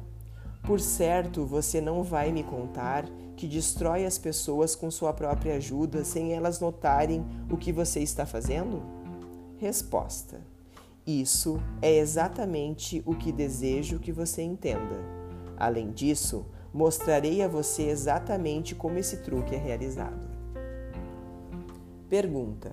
Por 0.65 0.81
certo, 0.81 1.45
você 1.45 1.79
não 1.79 2.03
vai 2.03 2.33
me 2.33 2.43
contar 2.43 3.05
que 3.37 3.47
destrói 3.47 4.07
as 4.07 4.17
pessoas 4.17 4.75
com 4.75 4.91
sua 4.91 5.13
própria 5.13 5.57
ajuda 5.57 6.03
sem 6.05 6.33
elas 6.33 6.59
notarem 6.59 7.23
o 7.51 7.57
que 7.59 7.71
você 7.71 8.01
está 8.01 8.25
fazendo? 8.25 8.83
Resposta: 9.59 10.41
Isso 11.07 11.61
é 11.83 11.95
exatamente 11.99 13.03
o 13.05 13.15
que 13.15 13.31
desejo 13.31 13.99
que 13.99 14.11
você 14.11 14.41
entenda. 14.41 14.97
Além 15.55 15.91
disso, 15.91 16.47
mostrarei 16.73 17.43
a 17.43 17.49
você 17.49 17.83
exatamente 17.83 18.75
como 18.75 18.99
esse 18.99 19.19
truque 19.19 19.55
é 19.55 19.59
realizado. 19.59 20.27
Pergunta: 22.09 22.73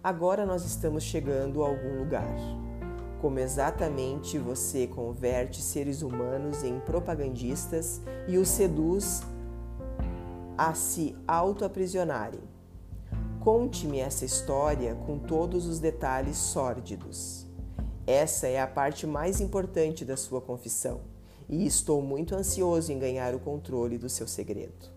Agora 0.00 0.46
nós 0.46 0.64
estamos 0.64 1.02
chegando 1.02 1.64
a 1.64 1.68
algum 1.68 1.98
lugar 1.98 2.36
como 3.20 3.38
exatamente 3.38 4.38
você 4.38 4.86
converte 4.86 5.62
seres 5.62 6.02
humanos 6.02 6.62
em 6.62 6.78
propagandistas 6.80 8.00
e 8.28 8.36
os 8.36 8.48
seduz 8.48 9.22
a 10.56 10.74
se 10.74 11.16
autoaprisionarem. 11.26 12.40
Conte-me 13.40 14.00
essa 14.00 14.24
história 14.24 14.94
com 15.06 15.18
todos 15.18 15.66
os 15.66 15.78
detalhes 15.78 16.36
sórdidos. 16.36 17.46
Essa 18.06 18.46
é 18.48 18.60
a 18.60 18.66
parte 18.66 19.06
mais 19.06 19.40
importante 19.40 20.04
da 20.04 20.16
sua 20.16 20.40
confissão 20.40 21.00
e 21.48 21.66
estou 21.66 22.02
muito 22.02 22.34
ansioso 22.34 22.92
em 22.92 22.98
ganhar 22.98 23.34
o 23.34 23.40
controle 23.40 23.98
do 23.98 24.08
seu 24.08 24.26
segredo. 24.26 24.90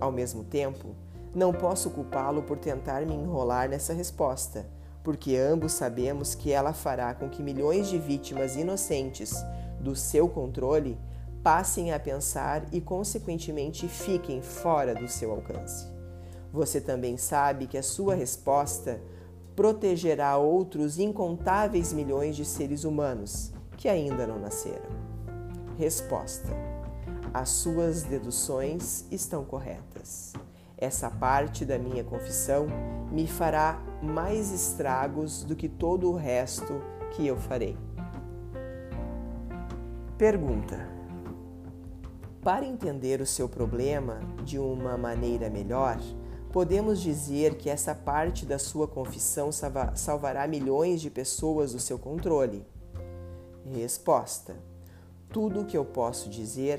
Ao 0.00 0.10
mesmo 0.10 0.44
tempo, 0.44 0.94
não 1.34 1.52
posso 1.52 1.90
culpá-lo 1.90 2.42
por 2.42 2.58
tentar 2.58 3.04
me 3.04 3.14
enrolar 3.14 3.68
nessa 3.68 3.92
resposta 3.92 4.66
porque 5.04 5.36
ambos 5.36 5.72
sabemos 5.72 6.34
que 6.34 6.50
ela 6.50 6.72
fará 6.72 7.14
com 7.14 7.28
que 7.28 7.42
milhões 7.42 7.88
de 7.88 7.98
vítimas 7.98 8.56
inocentes 8.56 9.34
do 9.78 9.94
seu 9.94 10.26
controle 10.26 10.98
passem 11.42 11.92
a 11.92 12.00
pensar 12.00 12.64
e, 12.72 12.80
consequentemente, 12.80 13.86
fiquem 13.86 14.40
fora 14.40 14.94
do 14.94 15.06
seu 15.06 15.30
alcance. 15.30 15.86
Você 16.50 16.80
também 16.80 17.18
sabe 17.18 17.66
que 17.66 17.76
a 17.76 17.82
sua 17.82 18.14
resposta 18.14 18.98
protegerá 19.54 20.38
outros 20.38 20.98
incontáveis 20.98 21.92
milhões 21.92 22.34
de 22.34 22.46
seres 22.46 22.84
humanos 22.84 23.52
que 23.76 23.90
ainda 23.90 24.26
não 24.26 24.38
nasceram. 24.38 24.88
Resposta: 25.76 26.48
As 27.34 27.50
suas 27.50 28.04
deduções 28.04 29.04
estão 29.10 29.44
corretas. 29.44 30.32
Essa 30.84 31.10
parte 31.10 31.64
da 31.64 31.78
minha 31.78 32.04
confissão 32.04 32.66
me 33.10 33.26
fará 33.26 33.82
mais 34.02 34.52
estragos 34.52 35.42
do 35.42 35.56
que 35.56 35.66
todo 35.66 36.10
o 36.10 36.14
resto 36.14 36.74
que 37.12 37.26
eu 37.26 37.38
farei. 37.38 37.74
Pergunta: 40.18 40.86
Para 42.42 42.66
entender 42.66 43.22
o 43.22 43.26
seu 43.26 43.48
problema 43.48 44.20
de 44.44 44.58
uma 44.58 44.98
maneira 44.98 45.48
melhor, 45.48 45.98
podemos 46.52 47.00
dizer 47.00 47.54
que 47.54 47.70
essa 47.70 47.94
parte 47.94 48.44
da 48.44 48.58
sua 48.58 48.86
confissão 48.86 49.48
salvará 49.94 50.46
milhões 50.46 51.00
de 51.00 51.08
pessoas 51.08 51.72
do 51.72 51.80
seu 51.80 51.98
controle? 51.98 52.62
Resposta: 53.72 54.54
Tudo 55.30 55.62
o 55.62 55.64
que 55.64 55.78
eu 55.78 55.84
posso 55.86 56.28
dizer 56.28 56.78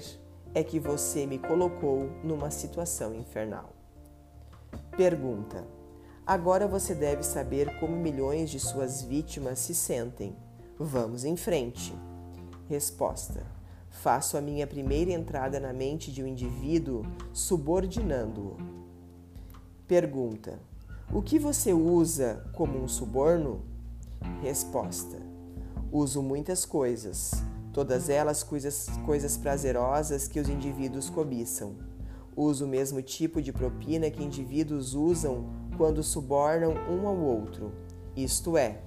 é 0.53 0.63
que 0.63 0.79
você 0.79 1.25
me 1.25 1.39
colocou 1.39 2.07
numa 2.23 2.51
situação 2.51 3.11
infernal. 3.15 3.74
Pergunta: 4.95 5.65
Agora 6.25 6.67
você 6.67 6.95
deve 6.95 7.21
saber 7.21 7.79
como 7.79 7.95
milhões 7.95 8.49
de 8.49 8.59
suas 8.59 9.03
vítimas 9.03 9.59
se 9.59 9.75
sentem. 9.75 10.35
Vamos 10.79 11.23
em 11.23 11.37
frente. 11.37 11.93
Resposta: 12.67 13.45
Faço 13.89 14.37
a 14.37 14.41
minha 14.41 14.65
primeira 14.65 15.11
entrada 15.11 15.59
na 15.59 15.71
mente 15.71 16.11
de 16.11 16.23
um 16.23 16.27
indivíduo 16.27 17.03
subordinando-o. 17.31 18.57
Pergunta: 19.87 20.59
O 21.13 21.21
que 21.21 21.37
você 21.37 21.73
usa 21.73 22.43
como 22.53 22.81
um 22.81 22.87
suborno? 22.87 23.63
Resposta: 24.41 25.17
Uso 25.91 26.23
muitas 26.23 26.65
coisas, 26.65 27.31
todas 27.71 28.09
elas 28.09 28.41
coisas, 28.41 28.87
coisas 29.05 29.37
prazerosas 29.37 30.27
que 30.27 30.39
os 30.39 30.49
indivíduos 30.49 31.09
cobiçam 31.09 31.94
Usa 32.35 32.65
o 32.65 32.67
mesmo 32.67 33.01
tipo 33.01 33.41
de 33.41 33.53
propina 33.53 34.09
que 34.09 34.23
indivíduos 34.23 34.93
usam 34.93 35.45
quando 35.77 36.03
subornam 36.03 36.73
um 36.89 37.07
ao 37.07 37.17
outro, 37.17 37.71
isto 38.15 38.57
é, 38.57 38.81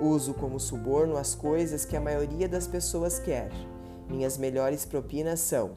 uso 0.00 0.34
como 0.34 0.58
suborno 0.58 1.16
as 1.16 1.34
coisas 1.34 1.84
que 1.84 1.96
a 1.96 2.00
maioria 2.00 2.48
das 2.48 2.66
pessoas 2.66 3.18
quer. 3.18 3.50
Minhas 4.08 4.36
melhores 4.36 4.84
propinas 4.84 5.40
são 5.40 5.72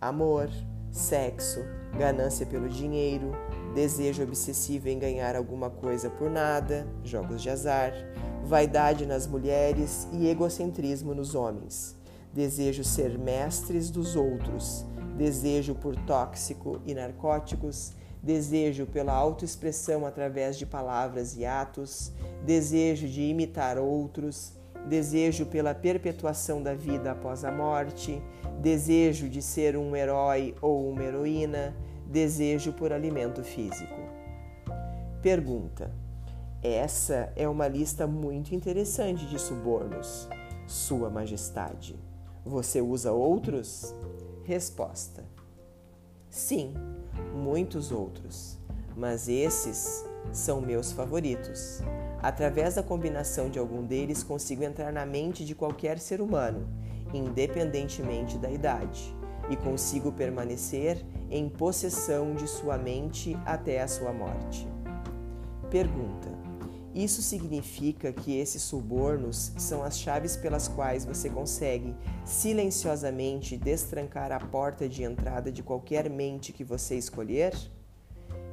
amor, 0.00 0.48
sexo, 0.90 1.60
ganância 1.96 2.46
pelo 2.46 2.68
dinheiro, 2.68 3.32
desejo 3.74 4.22
obsessivo 4.22 4.88
em 4.88 4.98
ganhar 4.98 5.36
alguma 5.36 5.70
coisa 5.70 6.10
por 6.10 6.30
nada, 6.30 6.86
jogos 7.04 7.42
de 7.42 7.50
azar, 7.50 7.92
vaidade 8.44 9.06
nas 9.06 9.26
mulheres 9.26 10.08
e 10.12 10.28
egocentrismo 10.28 11.14
nos 11.14 11.34
homens. 11.34 11.96
Desejo 12.32 12.84
ser 12.84 13.18
mestres 13.18 13.90
dos 13.90 14.14
outros, 14.14 14.84
desejo 15.20 15.74
por 15.74 15.94
tóxico 15.94 16.80
e 16.86 16.94
narcóticos, 16.94 17.92
desejo 18.22 18.86
pela 18.86 19.12
autoexpressão 19.12 20.06
através 20.06 20.56
de 20.56 20.64
palavras 20.64 21.36
e 21.36 21.44
atos, 21.44 22.10
desejo 22.42 23.06
de 23.06 23.20
imitar 23.20 23.76
outros, 23.76 24.54
desejo 24.88 25.44
pela 25.44 25.74
perpetuação 25.74 26.62
da 26.62 26.72
vida 26.72 27.12
após 27.12 27.44
a 27.44 27.52
morte, 27.52 28.22
desejo 28.62 29.28
de 29.28 29.42
ser 29.42 29.76
um 29.76 29.94
herói 29.94 30.54
ou 30.62 30.90
uma 30.90 31.04
heroína, 31.04 31.76
desejo 32.06 32.72
por 32.72 32.90
alimento 32.90 33.44
físico. 33.44 34.00
Pergunta: 35.20 35.90
Essa 36.62 37.30
é 37.36 37.46
uma 37.46 37.68
lista 37.68 38.06
muito 38.06 38.54
interessante 38.54 39.26
de 39.26 39.38
subornos, 39.38 40.26
Sua 40.66 41.10
Majestade. 41.10 41.94
Você 42.42 42.80
usa 42.80 43.12
outros? 43.12 43.94
Resposta: 44.50 45.22
Sim, 46.28 46.74
muitos 47.32 47.92
outros, 47.92 48.58
mas 48.96 49.28
esses 49.28 50.04
são 50.32 50.60
meus 50.60 50.90
favoritos. 50.90 51.80
Através 52.20 52.74
da 52.74 52.82
combinação 52.82 53.48
de 53.48 53.60
algum 53.60 53.86
deles, 53.86 54.24
consigo 54.24 54.64
entrar 54.64 54.92
na 54.92 55.06
mente 55.06 55.44
de 55.44 55.54
qualquer 55.54 56.00
ser 56.00 56.20
humano, 56.20 56.68
independentemente 57.14 58.38
da 58.38 58.50
idade, 58.50 59.14
e 59.48 59.54
consigo 59.54 60.10
permanecer 60.10 61.00
em 61.30 61.48
possessão 61.48 62.34
de 62.34 62.48
sua 62.48 62.76
mente 62.76 63.38
até 63.46 63.80
a 63.80 63.86
sua 63.86 64.12
morte. 64.12 64.66
Pergunta: 65.70 66.28
isso 66.94 67.22
significa 67.22 68.12
que 68.12 68.36
esses 68.36 68.62
subornos 68.62 69.52
são 69.56 69.82
as 69.84 69.98
chaves 69.98 70.36
pelas 70.36 70.66
quais 70.66 71.04
você 71.04 71.30
consegue 71.30 71.94
silenciosamente 72.24 73.56
destrancar 73.56 74.32
a 74.32 74.40
porta 74.40 74.88
de 74.88 75.04
entrada 75.04 75.52
de 75.52 75.62
qualquer 75.62 76.10
mente 76.10 76.52
que 76.52 76.64
você 76.64 76.96
escolher? 76.96 77.54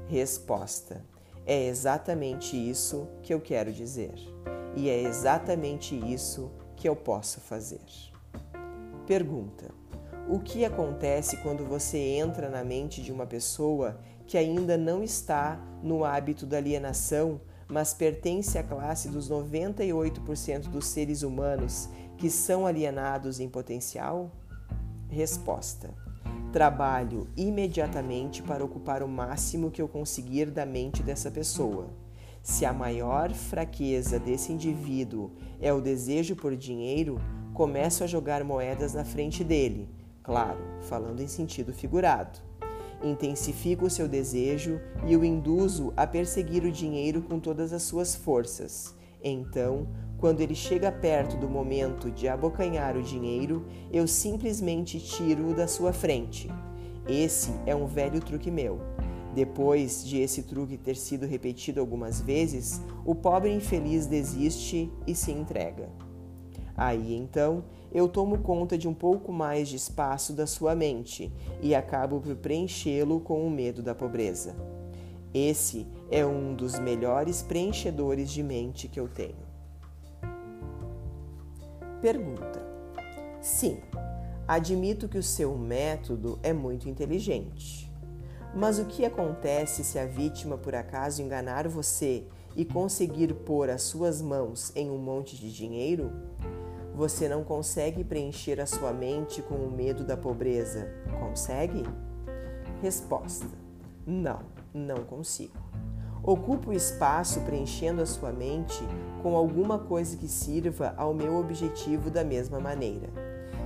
Resposta: 0.07 1.03
É 1.45 1.65
exatamente 1.65 2.55
isso 2.55 3.07
que 3.23 3.33
eu 3.33 3.41
quero 3.41 3.73
dizer. 3.73 4.13
E 4.75 4.87
é 4.87 5.01
exatamente 5.01 5.95
isso 5.95 6.51
que 6.75 6.87
eu 6.87 6.95
posso 6.95 7.41
fazer. 7.41 7.81
Pergunta: 9.07 9.71
O 10.29 10.39
que 10.39 10.63
acontece 10.63 11.37
quando 11.37 11.65
você 11.65 11.97
entra 11.97 12.49
na 12.49 12.63
mente 12.63 13.01
de 13.01 13.11
uma 13.11 13.25
pessoa 13.25 13.99
que 14.27 14.37
ainda 14.37 14.77
não 14.77 15.01
está 15.03 15.59
no 15.81 16.05
hábito 16.05 16.45
da 16.45 16.57
alienação? 16.57 17.41
Mas 17.69 17.93
pertence 17.93 18.57
à 18.57 18.63
classe 18.63 19.09
dos 19.09 19.29
98% 19.29 20.69
dos 20.69 20.87
seres 20.87 21.21
humanos 21.21 21.89
que 22.17 22.29
são 22.29 22.65
alienados 22.65 23.39
em 23.39 23.49
potencial? 23.49 24.31
Resposta: 25.09 25.93
Trabalho 26.51 27.27
imediatamente 27.35 28.41
para 28.41 28.63
ocupar 28.63 29.03
o 29.03 29.07
máximo 29.07 29.69
que 29.69 29.81
eu 29.81 29.87
conseguir 29.87 30.49
da 30.49 30.65
mente 30.65 31.03
dessa 31.03 31.29
pessoa. 31.29 31.89
Se 32.41 32.65
a 32.65 32.71
maior 32.71 33.33
fraqueza 33.33 34.17
desse 34.17 34.53
indivíduo 34.53 35.31
é 35.59 35.73
o 35.73 35.81
desejo 35.81 36.35
por 36.35 36.55
dinheiro, 36.55 37.19
começo 37.53 38.03
a 38.03 38.07
jogar 38.07 38.43
moedas 38.43 38.93
na 38.93 39.03
frente 39.03 39.43
dele, 39.43 39.89
claro, 40.23 40.59
falando 40.81 41.19
em 41.19 41.27
sentido 41.27 41.73
figurado. 41.73 42.46
Intensifico 43.03 43.85
o 43.85 43.89
seu 43.89 44.07
desejo 44.07 44.81
e 45.05 45.15
o 45.15 45.23
induzo 45.23 45.93
a 45.95 46.07
perseguir 46.07 46.63
o 46.63 46.71
dinheiro 46.71 47.21
com 47.21 47.39
todas 47.39 47.71
as 47.71 47.83
suas 47.83 48.15
forças. 48.15 48.95
Então, 49.23 49.87
quando 50.17 50.41
ele 50.41 50.55
chega 50.55 50.91
perto 50.91 51.37
do 51.37 51.47
momento 51.47 52.09
de 52.09 52.27
abocanhar 52.27 52.97
o 52.97 53.03
dinheiro, 53.03 53.65
eu 53.91 54.07
simplesmente 54.07 54.99
tiro-o 54.99 55.53
da 55.53 55.67
sua 55.67 55.93
frente. 55.93 56.49
Esse 57.07 57.51
é 57.65 57.75
um 57.75 57.85
velho 57.85 58.19
truque 58.19 58.49
meu. 58.49 58.79
Depois 59.33 60.03
de 60.03 60.17
esse 60.17 60.41
truque 60.41 60.77
ter 60.77 60.95
sido 60.95 61.27
repetido 61.27 61.79
algumas 61.79 62.19
vezes, 62.19 62.81
o 63.05 63.13
pobre 63.13 63.53
infeliz 63.53 64.07
desiste 64.07 64.91
e 65.05 65.13
se 65.13 65.31
entrega. 65.31 65.89
Aí 66.75 67.15
então 67.15 67.63
eu 67.91 68.07
tomo 68.07 68.39
conta 68.39 68.77
de 68.77 68.87
um 68.87 68.93
pouco 68.93 69.31
mais 69.31 69.69
de 69.69 69.75
espaço 69.75 70.33
da 70.33 70.45
sua 70.45 70.75
mente 70.75 71.31
e 71.61 71.73
acabo 71.73 72.19
por 72.19 72.35
preenchê-lo 72.35 73.19
com 73.19 73.45
o 73.45 73.49
medo 73.49 73.81
da 73.81 73.95
pobreza. 73.95 74.55
Esse 75.33 75.87
é 76.09 76.25
um 76.25 76.53
dos 76.53 76.79
melhores 76.79 77.41
preenchedores 77.41 78.31
de 78.31 78.41
mente 78.41 78.87
que 78.87 78.99
eu 78.99 79.07
tenho. 79.07 79.47
Pergunta: 82.01 82.65
Sim, 83.41 83.79
admito 84.47 85.07
que 85.07 85.17
o 85.17 85.23
seu 85.23 85.57
método 85.57 86.39
é 86.41 86.53
muito 86.53 86.89
inteligente. 86.89 87.91
Mas 88.55 88.79
o 88.79 88.85
que 88.85 89.05
acontece 89.05 89.83
se 89.83 89.99
a 89.99 90.05
vítima 90.05 90.57
por 90.57 90.73
acaso 90.73 91.21
enganar 91.21 91.67
você 91.67 92.25
e 92.55 92.65
conseguir 92.65 93.33
pôr 93.33 93.69
as 93.69 93.83
suas 93.83 94.21
mãos 94.21 94.71
em 94.75 94.89
um 94.89 94.97
monte 94.97 95.35
de 95.35 95.53
dinheiro? 95.53 96.11
Você 96.97 97.29
não 97.29 97.43
consegue 97.43 98.03
preencher 98.03 98.59
a 98.59 98.65
sua 98.65 98.91
mente 98.91 99.39
com 99.43 99.53
o 99.53 99.69
medo 99.69 100.03
da 100.03 100.17
pobreza, 100.17 100.91
consegue? 101.19 101.83
Resposta: 102.81 103.45
Não, 104.03 104.39
não 104.73 105.03
consigo. 105.03 105.53
Ocupo 106.23 106.71
o 106.71 106.73
espaço 106.73 107.41
preenchendo 107.41 108.01
a 108.01 108.05
sua 108.07 108.31
mente 108.31 108.81
com 109.21 109.37
alguma 109.37 109.77
coisa 109.77 110.17
que 110.17 110.27
sirva 110.27 110.95
ao 110.97 111.13
meu 111.13 111.35
objetivo 111.35 112.09
da 112.09 112.23
mesma 112.23 112.59
maneira. 112.59 113.09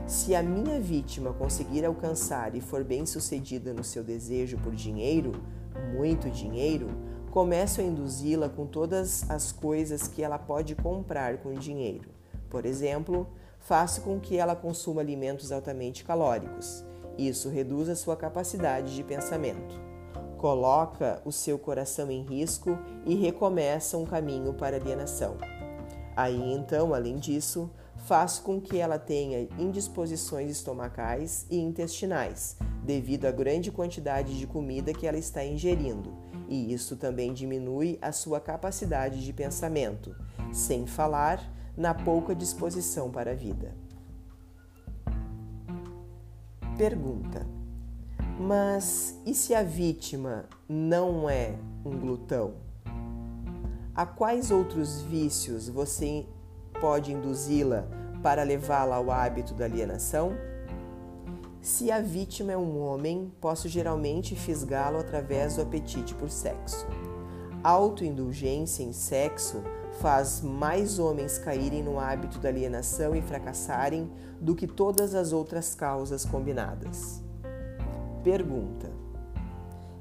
Se 0.06 0.36
a 0.36 0.44
minha 0.44 0.78
vítima 0.82 1.32
conseguir 1.32 1.86
alcançar 1.86 2.54
e 2.54 2.60
for 2.60 2.84
bem 2.84 3.06
sucedida 3.06 3.74
no 3.74 3.82
seu 3.82 4.04
desejo 4.04 4.58
por 4.58 4.76
dinheiro, 4.76 5.32
muito 5.96 6.30
dinheiro, 6.30 6.88
começo 7.30 7.80
a 7.80 7.84
induzi-la 7.86 8.50
com 8.50 8.65
todas 8.65 9.30
as 9.30 9.54
coisas 9.54 10.06
que 10.06 10.22
ela 10.22 10.38
pode 10.38 10.76
comprar 10.76 11.38
com 11.38 11.54
dinheiro. 11.54 12.20
Por 12.52 12.68
exemplo, 12.68 13.28
faço 13.60 14.02
com 14.02 14.20
que 14.20 14.38
ela 14.38 14.56
consuma 14.56 15.02
alimentos 15.02 15.52
altamente 15.52 16.04
calóricos. 16.04 16.86
Isso 17.18 17.50
reduz 17.50 17.90
a 17.90 17.96
sua 17.96 18.16
capacidade 18.16 18.96
de 18.96 19.04
pensamento 19.04 19.92
coloca 20.42 21.22
o 21.24 21.32
seu 21.32 21.60
coração 21.60 22.10
em 22.10 22.24
risco 22.24 22.76
e 23.06 23.14
recomeça 23.14 23.96
um 23.96 24.06
caminho 24.06 24.56
para 24.56 24.76
alienação. 24.76 25.38
Aí 26.18 26.54
então, 26.54 26.96
além 26.96 27.18
disso, 27.18 27.70
faço 27.96 28.42
com 28.42 28.60
que 28.60 28.80
ela 28.80 28.98
tenha 28.98 29.48
indisposições 29.60 30.50
estomacais 30.50 31.46
e 31.48 31.60
intestinais, 31.60 32.58
devido 32.84 33.26
à 33.26 33.32
grande 33.32 33.72
quantidade 33.72 34.38
de 34.38 34.48
comida 34.48 34.92
que 34.92 35.06
ela 35.06 35.18
está 35.18 35.46
ingerindo, 35.46 36.12
e 36.50 36.74
isso 36.74 36.96
também 36.96 37.34
diminui 37.34 38.00
a 38.02 38.12
sua 38.12 38.40
capacidade 38.40 39.24
de 39.24 39.32
pensamento, 39.32 40.16
sem 40.52 40.88
falar 40.88 41.40
na 41.82 41.96
pouca 41.96 42.36
disposição 42.36 43.10
para 43.10 43.32
a 43.32 43.34
vida. 43.34 43.76
Pergunta: 46.78 47.46
mas 48.39 49.20
e 49.26 49.34
se 49.34 49.56
a 49.56 49.63
vítima 49.63 50.46
não 50.70 51.28
é 51.28 51.56
um 51.84 51.98
glutão? 52.00 52.54
A 53.96 54.06
quais 54.06 54.52
outros 54.52 55.02
vícios 55.02 55.67
você 55.67 56.26
pode 56.80 57.12
induzi-la 57.12 57.88
para 58.22 58.44
levá-la 58.44 58.98
ao 58.98 59.10
hábito 59.10 59.56
da 59.56 59.65
alienação? 59.65 60.34
Se 61.62 61.91
a 61.91 62.00
vítima 62.00 62.52
é 62.52 62.58
um 62.58 62.80
homem, 62.80 63.32
posso 63.41 63.67
geralmente 63.67 64.36
fisgá-lo 64.36 65.00
através 65.00 65.56
do 65.56 65.63
apetite 65.63 66.13
por 66.13 66.30
sexo. 66.30 66.88
Autoindulgência 67.63 68.84
em 68.84 68.94
sexo 68.94 69.63
faz 69.99 70.41
mais 70.41 70.99
homens 70.99 71.38
caírem 71.38 71.84
no 71.84 71.99
hábito 71.99 72.39
da 72.39 72.49
alienação 72.49 73.15
e 73.15 73.21
fracassarem 73.21 74.10
do 74.39 74.56
que 74.56 74.67
todas 74.67 75.13
as 75.13 75.34
outras 75.34 75.75
causas 75.75 76.25
combinadas. 76.25 77.21
Pergunta: 78.23 78.89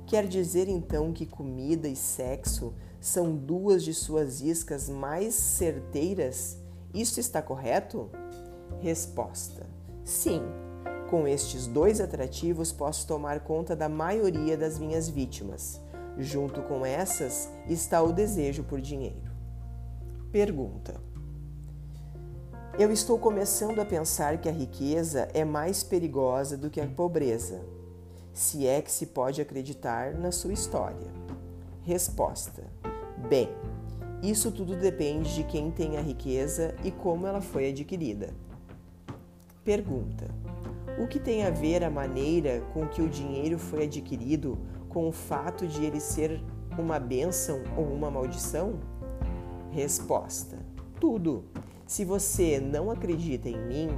Quer 0.07 0.26
dizer 0.26 0.68
então 0.68 1.12
que 1.12 1.26
comida 1.26 1.88
e 1.88 1.96
sexo 1.96 2.74
são 3.00 3.35
duas 3.35 3.83
de 3.83 3.94
suas 3.94 4.40
iscas 4.40 4.88
mais 4.88 5.35
certeiras? 5.35 6.59
Isso 6.92 7.20
está 7.20 7.40
correto? 7.40 8.11
Resposta: 8.81 9.66
Sim. 10.05 10.42
Com 11.09 11.26
estes 11.26 11.66
dois 11.66 12.00
atrativos 12.00 12.70
posso 12.70 13.05
tomar 13.05 13.40
conta 13.40 13.74
da 13.74 13.88
maioria 13.88 14.57
das 14.57 14.79
minhas 14.79 15.09
vítimas. 15.09 15.81
Junto 16.16 16.62
com 16.62 16.87
essas 16.87 17.50
está 17.68 18.00
o 18.00 18.12
desejo 18.12 18.62
por 18.62 18.81
dinheiro. 18.81 19.30
Pergunta: 20.33 20.95
Eu 22.79 22.93
estou 22.93 23.19
começando 23.19 23.81
a 23.81 23.85
pensar 23.85 24.38
que 24.38 24.49
a 24.49 24.53
riqueza 24.53 25.29
é 25.35 25.45
mais 25.45 25.83
perigosa 25.83 26.57
do 26.57 26.71
que 26.71 26.81
a 26.81 26.87
pobreza 26.87 27.61
se 28.33 28.64
é 28.64 28.81
que 28.81 28.93
se 28.93 29.07
pode 29.07 29.43
acreditar 29.43 30.14
na 30.14 30.31
sua 30.31 30.53
história. 30.53 31.09
Resposta: 31.83 32.62
Bem, 33.29 33.49
isso 34.23 34.53
tudo 34.53 34.77
depende 34.77 35.35
de 35.35 35.43
quem 35.43 35.69
tem 35.69 35.97
a 35.97 36.01
riqueza 36.01 36.77
e 36.85 36.93
como 36.93 37.27
ela 37.27 37.40
foi 37.40 37.71
adquirida. 37.71 38.33
Pergunta: 39.64 40.29
O 40.97 41.09
que 41.09 41.19
tem 41.19 41.45
a 41.45 41.51
ver 41.51 41.83
a 41.83 41.90
maneira 41.90 42.61
com 42.73 42.87
que 42.87 43.03
o 43.03 43.09
dinheiro 43.09 43.59
foi 43.59 43.83
adquirido 43.83 44.57
com 44.88 45.09
o 45.09 45.12
fato 45.12 45.66
de 45.66 45.85
ele 45.85 45.99
ser 45.99 46.40
uma 46.79 47.01
bênção 47.01 47.64
ou 47.77 47.85
uma 47.85 48.12
maldição? 48.12 48.79
Resposta: 49.70 50.59
Tudo. 51.00 51.44
Se 51.87 52.04
você 52.04 52.61
não 52.61 52.90
acredita 52.90 53.48
em 53.48 53.59
mim, 53.66 53.88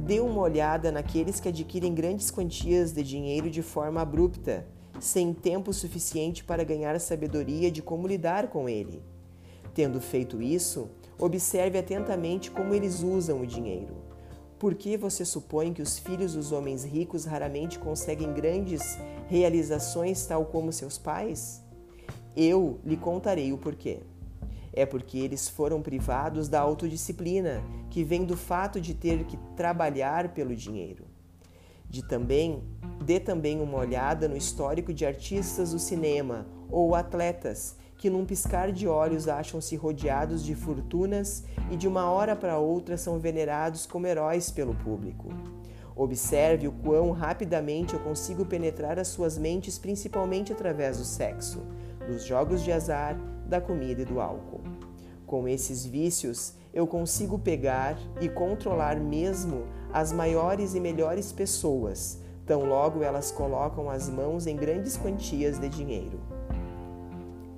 Dê 0.00 0.18
uma 0.18 0.40
olhada 0.40 0.90
naqueles 0.90 1.40
que 1.40 1.48
adquirem 1.48 1.94
grandes 1.94 2.30
quantias 2.30 2.90
de 2.92 3.02
dinheiro 3.02 3.50
de 3.50 3.60
forma 3.60 4.00
abrupta, 4.00 4.66
sem 4.98 5.34
tempo 5.34 5.74
suficiente 5.74 6.42
para 6.42 6.64
ganhar 6.64 6.98
sabedoria 6.98 7.70
de 7.70 7.82
como 7.82 8.06
lidar 8.06 8.48
com 8.48 8.66
ele. 8.66 9.02
Tendo 9.74 10.00
feito 10.00 10.40
isso, 10.40 10.88
observe 11.18 11.78
atentamente 11.78 12.50
como 12.50 12.74
eles 12.74 13.02
usam 13.02 13.42
o 13.42 13.46
dinheiro. 13.46 13.94
Por 14.58 14.74
que 14.74 14.96
você 14.96 15.22
supõe 15.22 15.72
que 15.72 15.82
os 15.82 15.98
filhos 15.98 16.32
dos 16.32 16.50
homens 16.50 16.82
ricos 16.82 17.26
raramente 17.26 17.78
conseguem 17.78 18.32
grandes 18.32 18.98
realizações 19.28 20.24
tal 20.24 20.46
como 20.46 20.72
seus 20.72 20.96
pais? 20.96 21.62
Eu 22.34 22.80
lhe 22.84 22.96
contarei 22.96 23.52
o 23.52 23.58
porquê. 23.58 24.00
É 24.72 24.86
porque 24.86 25.18
eles 25.18 25.48
foram 25.48 25.82
privados 25.82 26.48
da 26.48 26.60
autodisciplina, 26.60 27.62
que 27.90 28.04
vem 28.04 28.24
do 28.24 28.36
fato 28.36 28.80
de 28.80 28.94
ter 28.94 29.24
que 29.24 29.36
trabalhar 29.56 30.28
pelo 30.34 30.54
dinheiro. 30.54 31.04
De 31.88 32.06
também, 32.06 32.62
dê 33.04 33.18
também 33.18 33.60
uma 33.60 33.78
olhada 33.78 34.28
no 34.28 34.36
histórico 34.36 34.94
de 34.94 35.04
artistas 35.04 35.72
do 35.72 35.78
cinema 35.78 36.46
ou 36.70 36.94
atletas 36.94 37.76
que 38.00 38.08
num 38.08 38.24
piscar 38.24 38.72
de 38.72 38.88
olhos 38.88 39.28
acham-se 39.28 39.76
rodeados 39.76 40.42
de 40.42 40.54
fortunas 40.54 41.44
e 41.70 41.76
de 41.76 41.86
uma 41.86 42.10
hora 42.10 42.34
para 42.34 42.56
outra 42.56 42.96
são 42.96 43.18
venerados 43.18 43.84
como 43.84 44.06
heróis 44.06 44.50
pelo 44.50 44.74
público. 44.74 45.28
Observe 45.94 46.66
o 46.66 46.72
quão 46.72 47.10
rapidamente 47.10 47.92
eu 47.92 48.00
consigo 48.00 48.46
penetrar 48.46 48.98
as 48.98 49.08
suas 49.08 49.36
mentes, 49.36 49.78
principalmente 49.78 50.50
através 50.50 50.96
do 50.96 51.04
sexo, 51.04 51.60
dos 52.06 52.24
jogos 52.24 52.64
de 52.64 52.72
azar, 52.72 53.18
da 53.50 53.60
comida 53.60 54.00
e 54.00 54.04
do 54.06 54.20
álcool. 54.20 54.62
Com 55.26 55.46
esses 55.46 55.84
vícios, 55.84 56.54
eu 56.72 56.86
consigo 56.86 57.38
pegar 57.38 57.98
e 58.20 58.28
controlar 58.28 58.98
mesmo 58.98 59.64
as 59.92 60.12
maiores 60.12 60.74
e 60.74 60.80
melhores 60.80 61.32
pessoas, 61.32 62.20
tão 62.46 62.64
logo 62.64 63.02
elas 63.02 63.30
colocam 63.30 63.90
as 63.90 64.08
mãos 64.08 64.46
em 64.46 64.56
grandes 64.56 64.96
quantias 64.96 65.58
de 65.58 65.68
dinheiro. 65.68 66.20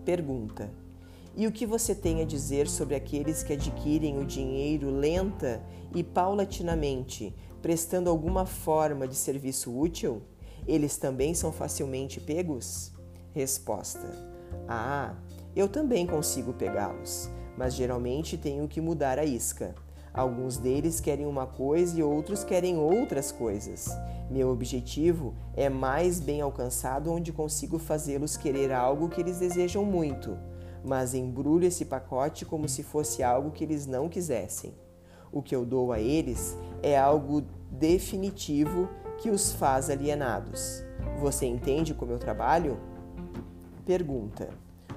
Pergunta: 0.05 0.71
E 1.37 1.47
o 1.47 1.53
que 1.53 1.67
você 1.67 1.95
tem 1.95 2.23
a 2.23 2.25
dizer 2.25 2.69
sobre 2.69 2.95
aqueles 2.95 3.43
que 3.43 3.53
adquirem 3.53 4.19
o 4.19 4.25
dinheiro 4.25 4.91
lenta 4.91 5.63
e 5.95 6.03
paulatinamente, 6.03 7.35
prestando 7.61 8.11
alguma 8.11 8.47
forma 8.47 9.07
de 9.07 9.15
serviço 9.15 9.79
útil? 9.79 10.23
Eles 10.67 10.97
também 10.97 11.35
são 11.35 11.53
facilmente 11.53 12.21
pegos? 12.21 12.93
Resposta: 13.33 14.11
Ah, 14.69 15.15
eu 15.55 15.69
também 15.69 16.07
consigo 16.07 16.53
pegá-los, 16.53 17.31
mas 17.57 17.75
geralmente 17.75 18.37
tenho 18.37 18.69
que 18.69 18.81
mudar 18.81 19.19
a 19.19 19.25
isca. 19.25 19.75
Alguns 20.13 20.59
deles 20.59 21.01
querem 21.01 21.27
uma 21.27 21.47
coisa 21.47 21.99
e 21.99 22.03
outros 22.03 22.45
querem 22.45 22.77
outras 22.77 23.33
coisas. 23.33 23.89
Meu 24.31 24.51
objetivo 24.51 25.35
é 25.55 25.69
mais 25.69 26.21
bem 26.21 26.41
alcançado 26.41 27.11
onde 27.11 27.33
consigo 27.33 27.79
fazê-los 27.79 28.37
querer 28.37 28.73
algo 28.73 29.09
que 29.09 29.21
eles 29.21 29.39
desejam 29.39 29.85
muito 29.85 30.37
mas 30.85 31.15
embrulho 31.15 31.67
esse 31.67 31.85
pacote 31.85 32.45
como 32.45 32.69
se 32.69 32.83
fosse 32.83 33.23
algo 33.23 33.51
que 33.51 33.65
eles 33.65 33.87
não 33.87 34.09
quisessem. 34.09 34.75
O 35.31 35.43
que 35.43 35.55
eu 35.55 35.65
dou 35.65 35.93
a 35.93 36.01
eles 36.01 36.57
é 36.83 36.99
algo 36.99 37.43
definitivo 37.71 38.89
que 39.19 39.31
os 39.31 39.53
faz 39.53 39.89
alienados. 39.89 40.83
Você 41.21 41.47
entende 41.47 41.95
como 41.95 42.13
eu 42.13 42.19
trabalho? 42.19 42.79
Pergunta: 43.87 44.49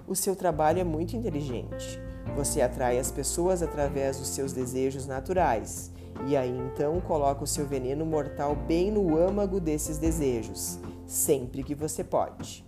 O 0.08 0.16
seu 0.16 0.36
trabalho 0.36 0.80
é 0.80 0.84
muito 0.84 1.16
inteligente. 1.16 2.00
Você 2.36 2.62
atrai 2.62 3.00
as 3.00 3.12
pessoas 3.12 3.62
através 3.64 4.18
dos 4.18 4.28
seus 4.28 4.54
desejos 4.54 5.08
naturais 5.08 5.92
e 6.28 6.36
aí 6.36 6.58
então 6.58 7.00
coloca 7.02 7.44
o 7.44 7.48
seu 7.48 7.66
veneno 7.66 8.06
mortal 8.06 8.56
bem 8.56 8.92
no 8.92 9.18
âmago 9.18 9.60
desses 9.60 9.98
desejos, 9.98 10.80
sempre 11.06 11.64
que 11.64 11.76
você 11.76 12.04
pode. 12.04 12.66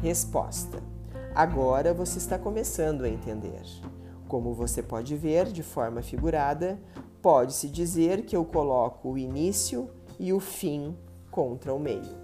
Resposta: 0.00 0.82
Agora 1.34 1.94
você 1.94 2.18
está 2.18 2.38
começando 2.38 3.02
a 3.04 3.08
entender. 3.08 3.62
Como 4.28 4.52
você 4.52 4.82
pode 4.82 5.16
ver 5.16 5.46
de 5.46 5.62
forma 5.62 6.02
figurada, 6.02 6.78
pode-se 7.20 7.68
dizer 7.68 8.24
que 8.24 8.36
eu 8.36 8.44
coloco 8.44 9.10
o 9.10 9.18
início 9.18 9.88
e 10.18 10.32
o 10.32 10.40
fim 10.40 10.96
contra 11.30 11.72
o 11.72 11.78
meio. 11.78 12.20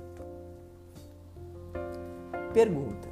Pergunta: 2.52 3.07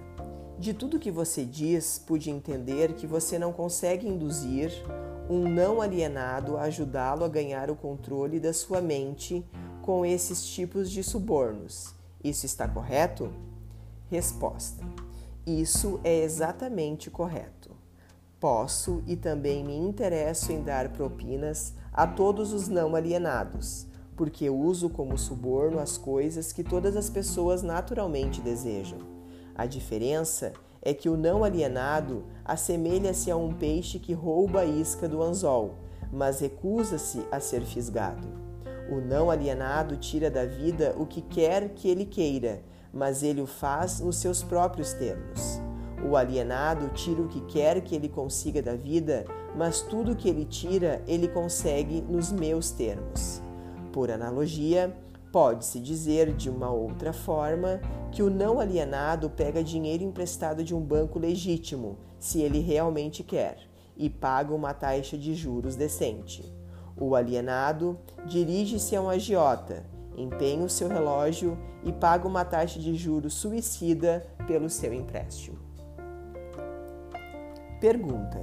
De 0.59 0.73
tudo 0.73 0.99
que 0.99 1.11
você 1.11 1.45
diz, 1.45 1.99
pude 1.99 2.31
entender 2.31 2.95
que 2.95 3.07
você 3.07 3.39
não 3.39 3.53
consegue 3.53 4.09
induzir 4.09 4.73
um 5.29 5.47
não 5.47 5.83
alienado 5.83 6.57
a 6.57 6.63
ajudá-lo 6.63 7.25
a 7.25 7.29
ganhar 7.29 7.71
o 7.71 7.77
controle 7.77 8.41
da 8.41 8.55
sua 8.55 8.81
mente 8.81 9.45
com 9.83 10.05
esses 10.05 10.47
tipos 10.47 10.91
de 10.91 11.03
subornos. 11.03 11.95
Isso 12.25 12.47
está 12.47 12.67
correto? 12.67 13.31
Resposta: 14.09 14.83
isso 15.47 16.01
é 16.03 16.23
exatamente 16.23 17.11
correto. 17.11 17.77
Posso 18.41 19.03
e 19.07 19.15
também 19.15 19.63
me 19.63 19.77
interesso 19.77 20.53
em 20.53 20.63
dar 20.63 20.89
propinas 20.89 21.75
a 21.93 22.07
todos 22.07 22.55
os 22.55 22.67
não 22.67 22.97
alienados, 22.97 23.87
porque 24.17 24.49
uso 24.49 24.89
como 24.89 25.19
suborno 25.19 25.79
as 25.79 25.99
coisas 25.99 26.51
que 26.51 26.65
todas 26.65 26.97
as 26.97 27.11
pessoas 27.11 27.63
naturalmente 27.63 28.41
desejam. 28.41 29.16
A 29.57 29.67
diferença 29.67 30.53
é 30.83 30.93
que 30.93 31.09
o 31.09 31.17
não 31.17 31.43
alienado 31.43 32.25
assemelha-se 32.45 33.31
a 33.31 33.37
um 33.37 33.53
peixe 33.53 33.99
que 33.99 34.13
rouba 34.13 34.61
a 34.61 34.65
isca 34.65 35.09
do 35.09 35.23
anzol, 35.23 35.75
mas 36.13 36.41
recusa-se 36.41 37.27
a 37.33 37.41
ser 37.41 37.63
fisgado. 37.63 38.29
O 38.91 39.01
não 39.01 39.31
alienado 39.31 39.97
tira 39.97 40.31
da 40.31 40.45
vida 40.45 40.95
o 40.97 41.07
que 41.07 41.21
quer 41.21 41.71
que 41.71 41.89
ele 41.89 42.05
queira 42.05 42.63
mas 42.97 43.23
ele 43.23 43.43
o 43.43 43.47
faz 43.47 44.01
nos 44.01 44.17
seus 44.17 44.43
próprios 44.43 44.95
termos. 44.95 45.61
O 46.09 46.17
alienado 46.17 46.89
tira 46.95 47.21
o 47.21 47.29
que 47.29 47.43
quer 47.43 47.83
que 47.83 47.95
ele 47.95 48.09
consiga 48.09 48.63
da 48.63 48.75
vida, 48.75 49.27
mas 49.55 49.83
tudo 49.83 50.17
que 50.17 50.29
ele 50.29 50.47
tira, 50.47 51.03
ele 51.07 51.29
consegue 51.29 52.01
nos 52.01 52.33
meus 52.33 52.71
termos. 52.71 53.43
Por 53.93 54.11
analogia, 54.11 54.97
pode-se 55.37 55.79
dizer 55.79 56.33
de 56.33 56.49
uma 56.49 56.71
outra 56.71 57.13
forma 57.13 57.79
que 58.11 58.23
o 58.23 58.31
não 58.31 58.59
alienado 58.59 59.29
pega 59.29 59.63
dinheiro 59.63 60.03
emprestado 60.03 60.65
de 60.65 60.75
um 60.75 60.81
banco 60.81 61.19
legítimo, 61.19 61.99
se 62.19 62.41
ele 62.41 62.59
realmente 62.61 63.23
quer, 63.23 63.59
e 63.99 64.09
paga 64.09 64.55
uma 64.55 64.73
taxa 64.73 65.19
de 65.19 65.35
juros 65.35 65.77
decente. 65.77 66.43
O 66.99 67.15
alienado 67.15 67.99
dirige-se 68.25 68.97
a 68.97 69.03
um 69.03 69.11
agiota 69.11 69.85
empenha 70.17 70.65
o 70.65 70.71
seu 70.71 70.89
relógio 70.89 71.59
e 71.85 71.93
paga 71.93 72.27
uma 72.27 72.43
taxa 72.43 72.79
de 72.79 72.95
juros 72.95 73.35
suicida 73.35 74.27
pelo 74.47 74.71
seu 74.71 74.95
empréstimo. 74.95 75.59
Pergunta: 77.79 78.41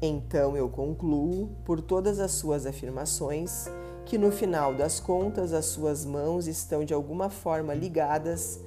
Então 0.00 0.56
eu 0.56 0.70
concluo, 0.70 1.50
por 1.66 1.82
todas 1.82 2.18
as 2.18 2.30
suas 2.30 2.64
afirmações, 2.64 3.68
que 4.04 4.18
no 4.18 4.30
final 4.30 4.74
das 4.74 5.00
contas 5.00 5.52
as 5.52 5.66
suas 5.66 6.04
mãos 6.04 6.46
estão 6.46 6.84
de 6.84 6.92
alguma 6.92 7.30
forma 7.30 7.72
ligadas 7.74 8.60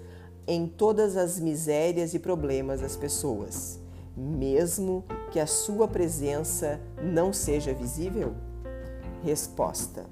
em 0.48 0.68
todas 0.68 1.18
as 1.18 1.40
misérias 1.40 2.14
e 2.14 2.20
problemas 2.20 2.82
das 2.82 2.96
pessoas, 2.96 3.80
mesmo 4.16 5.04
que 5.32 5.40
a 5.40 5.46
sua 5.46 5.88
presença 5.88 6.80
não 7.04 7.32
seja 7.34 7.74
visível? 7.74 8.34
Resposta: 9.24 10.06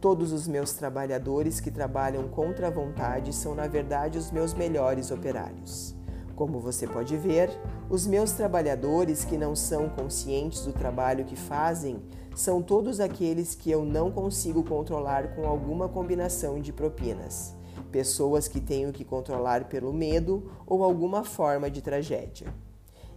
Todos 0.00 0.32
os 0.32 0.48
meus 0.48 0.72
trabalhadores 0.72 1.60
que 1.60 1.70
trabalham 1.70 2.28
contra 2.28 2.68
a 2.68 2.70
vontade 2.70 3.34
são, 3.34 3.54
na 3.54 3.66
verdade, 3.66 4.18
os 4.18 4.30
meus 4.30 4.54
melhores 4.54 5.10
operários. 5.10 5.94
Como 6.34 6.60
você 6.60 6.86
pode 6.86 7.16
ver, 7.16 7.50
os 7.88 8.06
meus 8.06 8.32
trabalhadores 8.32 9.24
que 9.24 9.38
não 9.38 9.56
são 9.56 9.88
conscientes 9.88 10.64
do 10.64 10.72
trabalho 10.72 11.24
que 11.24 11.34
fazem 11.34 12.02
são 12.36 12.60
todos 12.60 13.00
aqueles 13.00 13.54
que 13.54 13.70
eu 13.70 13.82
não 13.82 14.12
consigo 14.12 14.62
controlar 14.62 15.34
com 15.34 15.46
alguma 15.46 15.88
combinação 15.88 16.60
de 16.60 16.70
propinas. 16.70 17.54
Pessoas 17.90 18.46
que 18.46 18.60
tenho 18.60 18.92
que 18.92 19.04
controlar 19.04 19.64
pelo 19.64 19.90
medo 19.90 20.52
ou 20.66 20.84
alguma 20.84 21.24
forma 21.24 21.70
de 21.70 21.80
tragédia. 21.80 22.52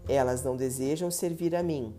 Elas 0.07 0.41
não 0.41 0.55
desejam 0.55 1.11
servir 1.11 1.53
a 1.53 1.61
mim, 1.61 1.93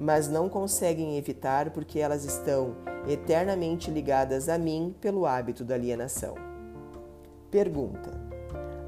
mas 0.00 0.28
não 0.28 0.48
conseguem 0.48 1.18
evitar 1.18 1.70
porque 1.72 1.98
elas 1.98 2.24
estão 2.24 2.74
eternamente 3.06 3.90
ligadas 3.90 4.48
a 4.48 4.56
mim 4.56 4.94
pelo 4.98 5.26
hábito 5.26 5.64
da 5.64 5.74
alienação. 5.74 6.34
Pergunta: 7.50 8.18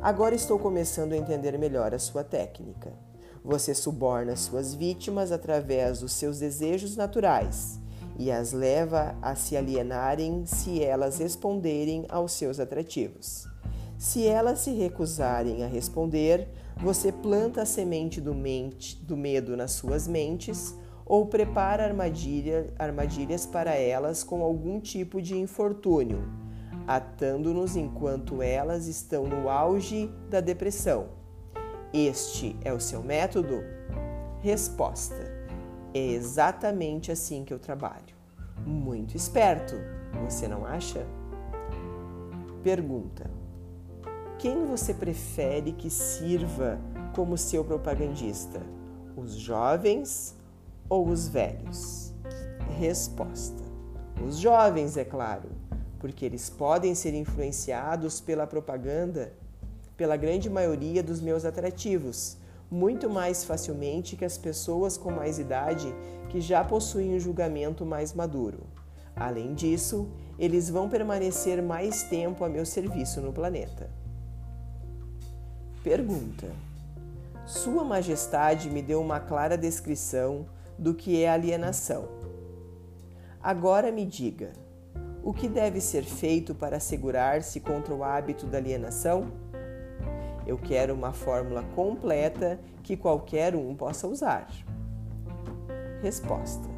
Agora 0.00 0.34
estou 0.34 0.58
começando 0.58 1.12
a 1.12 1.18
entender 1.18 1.58
melhor 1.58 1.92
a 1.94 1.98
sua 1.98 2.24
técnica. 2.24 3.03
Você 3.44 3.74
suborna 3.74 4.36
suas 4.36 4.74
vítimas 4.74 5.30
através 5.30 6.00
dos 6.00 6.14
seus 6.14 6.38
desejos 6.38 6.96
naturais 6.96 7.78
e 8.18 8.30
as 8.32 8.52
leva 8.52 9.14
a 9.20 9.34
se 9.34 9.54
alienarem 9.54 10.46
se 10.46 10.82
elas 10.82 11.18
responderem 11.18 12.06
aos 12.08 12.32
seus 12.32 12.58
atrativos. 12.58 13.46
Se 13.98 14.26
elas 14.26 14.60
se 14.60 14.70
recusarem 14.72 15.62
a 15.62 15.66
responder, 15.66 16.48
você 16.82 17.12
planta 17.12 17.60
a 17.60 17.66
semente 17.66 18.18
do, 18.18 18.34
mente, 18.34 18.96
do 18.96 19.14
medo 19.14 19.54
nas 19.58 19.72
suas 19.72 20.08
mentes 20.08 20.74
ou 21.04 21.26
prepara 21.26 21.84
armadilha, 21.84 22.72
armadilhas 22.78 23.44
para 23.44 23.74
elas 23.74 24.24
com 24.24 24.42
algum 24.42 24.80
tipo 24.80 25.20
de 25.20 25.36
infortúnio, 25.36 26.26
atando-nos 26.86 27.76
enquanto 27.76 28.40
elas 28.40 28.86
estão 28.86 29.26
no 29.26 29.50
auge 29.50 30.10
da 30.30 30.40
depressão. 30.40 31.23
Este 31.96 32.56
é 32.64 32.72
o 32.72 32.80
seu 32.80 33.04
método? 33.04 33.62
Resposta: 34.40 35.14
É 35.94 36.00
exatamente 36.00 37.12
assim 37.12 37.44
que 37.44 37.54
eu 37.54 37.58
trabalho. 37.60 38.16
Muito 38.66 39.16
esperto, 39.16 39.76
você 40.24 40.48
não 40.48 40.66
acha? 40.66 41.06
Pergunta: 42.64 43.30
Quem 44.40 44.66
você 44.66 44.92
prefere 44.92 45.70
que 45.70 45.88
sirva 45.88 46.80
como 47.14 47.38
seu 47.38 47.64
propagandista? 47.64 48.60
Os 49.16 49.36
jovens 49.36 50.36
ou 50.88 51.08
os 51.08 51.28
velhos? 51.28 52.12
Resposta: 52.76 53.62
Os 54.20 54.38
jovens, 54.38 54.96
é 54.96 55.04
claro, 55.04 55.48
porque 56.00 56.24
eles 56.24 56.50
podem 56.50 56.92
ser 56.92 57.14
influenciados 57.14 58.20
pela 58.20 58.48
propaganda, 58.48 59.32
pela 59.96 60.16
grande 60.16 60.50
maioria 60.50 61.02
dos 61.02 61.20
meus 61.20 61.44
atrativos, 61.44 62.36
muito 62.70 63.08
mais 63.08 63.44
facilmente 63.44 64.16
que 64.16 64.24
as 64.24 64.36
pessoas 64.36 64.96
com 64.96 65.10
mais 65.10 65.38
idade 65.38 65.94
que 66.28 66.40
já 66.40 66.64
possuem 66.64 67.14
um 67.14 67.20
julgamento 67.20 67.86
mais 67.86 68.12
maduro. 68.12 68.60
Além 69.14 69.54
disso, 69.54 70.08
eles 70.38 70.68
vão 70.68 70.88
permanecer 70.88 71.62
mais 71.62 72.02
tempo 72.02 72.44
a 72.44 72.48
meu 72.48 72.66
serviço 72.66 73.20
no 73.20 73.32
planeta. 73.32 73.88
Pergunta: 75.84 76.50
Sua 77.46 77.84
Majestade 77.84 78.68
me 78.70 78.82
deu 78.82 79.00
uma 79.00 79.20
clara 79.20 79.56
descrição 79.56 80.46
do 80.76 80.94
que 80.94 81.22
é 81.22 81.28
alienação. 81.28 82.08
Agora 83.40 83.92
me 83.92 84.04
diga, 84.04 84.52
o 85.22 85.32
que 85.32 85.48
deve 85.48 85.80
ser 85.80 86.02
feito 86.02 86.54
para 86.54 86.78
assegurar-se 86.78 87.60
contra 87.60 87.94
o 87.94 88.02
hábito 88.02 88.46
da 88.46 88.58
alienação? 88.58 89.43
Eu 90.46 90.58
quero 90.58 90.92
uma 90.92 91.12
fórmula 91.12 91.62
completa 91.74 92.60
que 92.82 92.96
qualquer 92.96 93.56
um 93.56 93.74
possa 93.74 94.06
usar. 94.06 94.46
Resposta: 96.02 96.68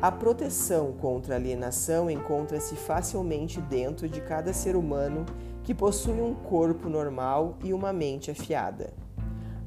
A 0.00 0.12
proteção 0.12 0.92
contra 0.92 1.34
alienação 1.34 2.08
encontra-se 2.10 2.76
facilmente 2.76 3.60
dentro 3.60 4.08
de 4.08 4.20
cada 4.20 4.52
ser 4.52 4.76
humano 4.76 5.26
que 5.64 5.74
possui 5.74 6.20
um 6.20 6.34
corpo 6.34 6.88
normal 6.88 7.56
e 7.64 7.72
uma 7.72 7.92
mente 7.92 8.30
afiada. 8.30 8.92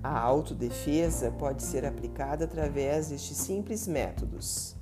A 0.01 0.17
autodefesa 0.17 1.29
pode 1.29 1.61
ser 1.61 1.85
aplicada 1.85 2.45
através 2.45 3.09
destes 3.09 3.35
simples 3.35 3.85
métodos. 3.85 4.77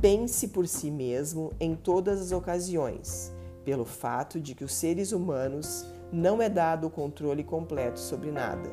Pense 0.00 0.48
por 0.48 0.68
si 0.68 0.92
mesmo 0.92 1.52
em 1.58 1.74
todas 1.74 2.20
as 2.20 2.30
ocasiões, 2.30 3.32
pelo 3.64 3.84
fato 3.84 4.40
de 4.40 4.54
que 4.54 4.62
os 4.62 4.72
seres 4.72 5.10
humanos 5.10 5.84
não 6.12 6.42
é 6.42 6.48
dado 6.48 6.86
o 6.86 6.90
controle 6.90 7.42
completo 7.42 7.98
sobre 7.98 8.30
nada. 8.30 8.70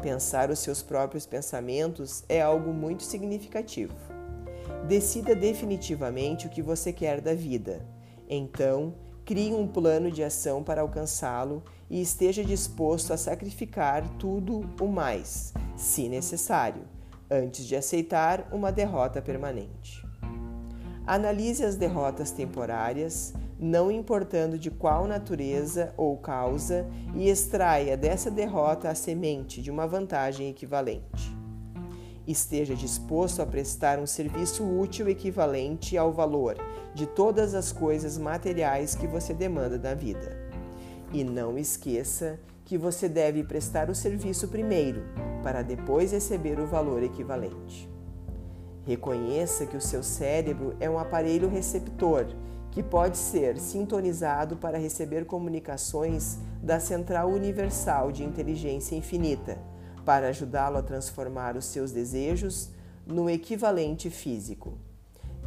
Pensar 0.00 0.48
os 0.48 0.60
seus 0.60 0.80
próprios 0.80 1.26
pensamentos 1.26 2.22
é 2.28 2.40
algo 2.40 2.72
muito 2.72 3.02
significativo. 3.02 3.96
Decida 4.86 5.34
definitivamente 5.34 6.46
o 6.46 6.50
que 6.50 6.62
você 6.62 6.92
quer 6.92 7.20
da 7.20 7.34
vida. 7.34 7.84
Então, 8.28 8.94
crie 9.24 9.52
um 9.52 9.66
plano 9.66 10.10
de 10.10 10.22
ação 10.22 10.62
para 10.62 10.82
alcançá-lo 10.82 11.64
e 11.90 12.00
esteja 12.00 12.44
disposto 12.44 13.12
a 13.12 13.16
sacrificar 13.16 14.08
tudo 14.18 14.70
o 14.80 14.86
mais, 14.86 15.52
se 15.76 16.08
necessário, 16.08 16.82
antes 17.30 17.66
de 17.66 17.74
aceitar 17.74 18.48
uma 18.52 18.70
derrota 18.70 19.20
permanente. 19.20 20.06
Analise 21.06 21.64
as 21.64 21.74
derrotas 21.74 22.30
temporárias, 22.30 23.34
não 23.58 23.90
importando 23.90 24.58
de 24.58 24.70
qual 24.70 25.06
natureza 25.06 25.92
ou 25.96 26.16
causa, 26.16 26.86
e 27.14 27.28
extraia 27.28 27.96
dessa 27.96 28.30
derrota 28.30 28.88
a 28.88 28.94
semente 28.94 29.60
de 29.60 29.70
uma 29.70 29.86
vantagem 29.86 30.48
equivalente. 30.48 31.36
Esteja 32.26 32.74
disposto 32.74 33.40
a 33.40 33.46
prestar 33.46 33.98
um 33.98 34.06
serviço 34.06 34.62
útil 34.62 35.08
equivalente 35.08 35.96
ao 35.96 36.12
valor 36.12 36.56
de 36.94 37.06
todas 37.06 37.54
as 37.54 37.72
coisas 37.72 38.18
materiais 38.18 38.94
que 38.94 39.06
você 39.06 39.32
demanda 39.32 39.78
da 39.78 39.94
vida. 39.94 40.36
E 41.12 41.24
não 41.24 41.56
esqueça 41.56 42.38
que 42.66 42.76
você 42.76 43.08
deve 43.08 43.42
prestar 43.42 43.88
o 43.88 43.94
serviço 43.94 44.46
primeiro, 44.48 45.02
para 45.42 45.62
depois 45.62 46.12
receber 46.12 46.60
o 46.60 46.66
valor 46.66 47.02
equivalente. 47.02 47.88
Reconheça 48.84 49.64
que 49.64 49.76
o 49.76 49.80
seu 49.80 50.02
cérebro 50.02 50.76
é 50.78 50.88
um 50.88 50.98
aparelho 50.98 51.48
receptor 51.48 52.26
que 52.78 52.82
pode 52.84 53.18
ser 53.18 53.58
sintonizado 53.58 54.56
para 54.56 54.78
receber 54.78 55.24
comunicações 55.24 56.38
da 56.62 56.78
Central 56.78 57.28
Universal 57.28 58.12
de 58.12 58.22
Inteligência 58.22 58.94
Infinita, 58.94 59.58
para 60.04 60.28
ajudá-lo 60.28 60.76
a 60.76 60.82
transformar 60.82 61.56
os 61.56 61.64
seus 61.64 61.90
desejos 61.90 62.70
no 63.04 63.28
equivalente 63.28 64.08
físico. 64.10 64.78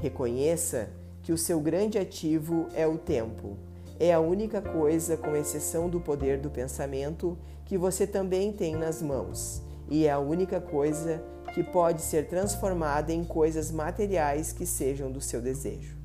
Reconheça 0.02 0.90
que 1.24 1.32
o 1.32 1.38
seu 1.38 1.62
grande 1.62 1.98
ativo 1.98 2.68
é 2.76 2.86
o 2.86 2.98
tempo. 2.98 3.56
É 3.98 4.12
a 4.12 4.20
única 4.20 4.62
coisa, 4.62 5.16
com 5.16 5.34
exceção 5.34 5.90
do 5.90 6.02
poder 6.02 6.38
do 6.38 6.50
pensamento, 6.50 7.38
que 7.64 7.78
você 7.78 8.06
também 8.06 8.52
tem 8.52 8.76
nas 8.76 9.02
mãos, 9.02 9.62
e 9.90 10.06
é 10.06 10.12
a 10.12 10.20
única 10.20 10.60
coisa 10.60 11.24
que 11.54 11.64
pode 11.64 12.02
ser 12.02 12.28
transformada 12.28 13.14
em 13.14 13.24
coisas 13.24 13.72
materiais 13.72 14.52
que 14.52 14.66
sejam 14.66 15.10
do 15.10 15.22
seu 15.22 15.42
desejo. 15.42 16.01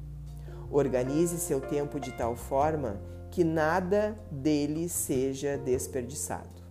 Organize 0.70 1.38
seu 1.38 1.60
tempo 1.60 2.00
de 2.00 2.12
tal 2.12 2.34
forma 2.36 3.00
que 3.30 3.44
nada 3.44 4.18
dele 4.30 4.88
seja 4.88 5.56
desperdiçado. 5.56 6.64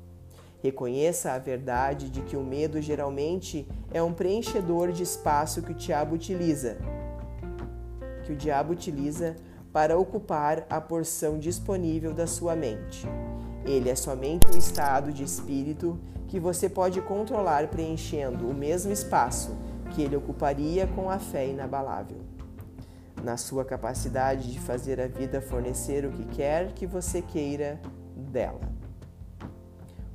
Reconheça 0.62 1.32
a 1.32 1.38
verdade 1.38 2.10
de 2.10 2.22
que 2.22 2.36
o 2.36 2.44
medo 2.44 2.82
geralmente 2.82 3.68
é 3.92 4.02
um 4.02 4.14
preenchedor 4.14 4.92
de 4.92 5.04
espaço 5.04 5.62
que 5.62 5.72
o 5.72 5.76
diabo 5.76 6.16
utiliza 6.16 6.78
que 8.26 8.34
o 8.34 8.36
diabo 8.36 8.74
utiliza 8.74 9.36
para 9.72 9.98
ocupar 9.98 10.66
a 10.70 10.82
porção 10.82 11.38
disponível 11.38 12.14
da 12.14 12.26
sua 12.26 12.56
mente. 12.56 13.08
Ele 13.64 13.90
é 13.90 13.96
somente 13.96 14.48
um 14.54 14.58
estado 14.58 15.12
de 15.12 15.24
espírito 15.24 16.00
que 16.28 16.40
você 16.40 16.68
pode 16.68 17.02
controlar 17.02 17.68
preenchendo 17.68 18.50
o 18.50 18.54
mesmo 18.54 18.92
espaço 18.92 19.56
que 19.92 20.02
ele 20.02 20.16
ocuparia 20.16 20.88
com 20.88 21.10
a 21.10 21.20
fé 21.20 21.48
inabalável. 21.48 22.25
Na 23.24 23.38
sua 23.38 23.66
capacidade 23.66 24.52
de 24.52 24.60
fazer 24.60 25.00
a 25.02 25.08
vida 25.08 25.42
fornecer 25.42 26.06
o 26.06 26.12
que 26.12 26.26
quer 26.26 26.74
que 26.74 26.86
você 26.86 27.22
queira 27.22 27.80
dela. 28.16 28.62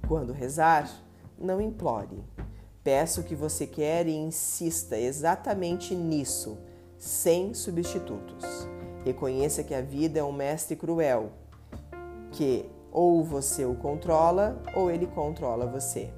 Quando 0.07 0.32
rezar, 0.32 0.90
não 1.38 1.61
implore. 1.61 2.22
Peça 2.82 3.20
o 3.20 3.24
que 3.24 3.34
você 3.34 3.66
quer 3.66 4.07
e 4.07 4.14
insista 4.14 4.98
exatamente 4.98 5.94
nisso 5.94 6.59
sem 6.98 7.55
substitutos. 7.55 8.44
Reconheça 9.05 9.64
que 9.64 9.74
a 9.74 9.80
vida 9.80 10.20
é 10.20 10.24
um 10.24 10.32
mestre 10.32 10.76
cruel, 10.76 11.32
que 12.32 12.68
ou 12.92 13.24
você 13.24 13.64
o 13.64 13.74
controla 13.74 14.61
ou 14.74 14.90
ele 14.90 15.07
controla 15.07 15.66
você. 15.66 16.11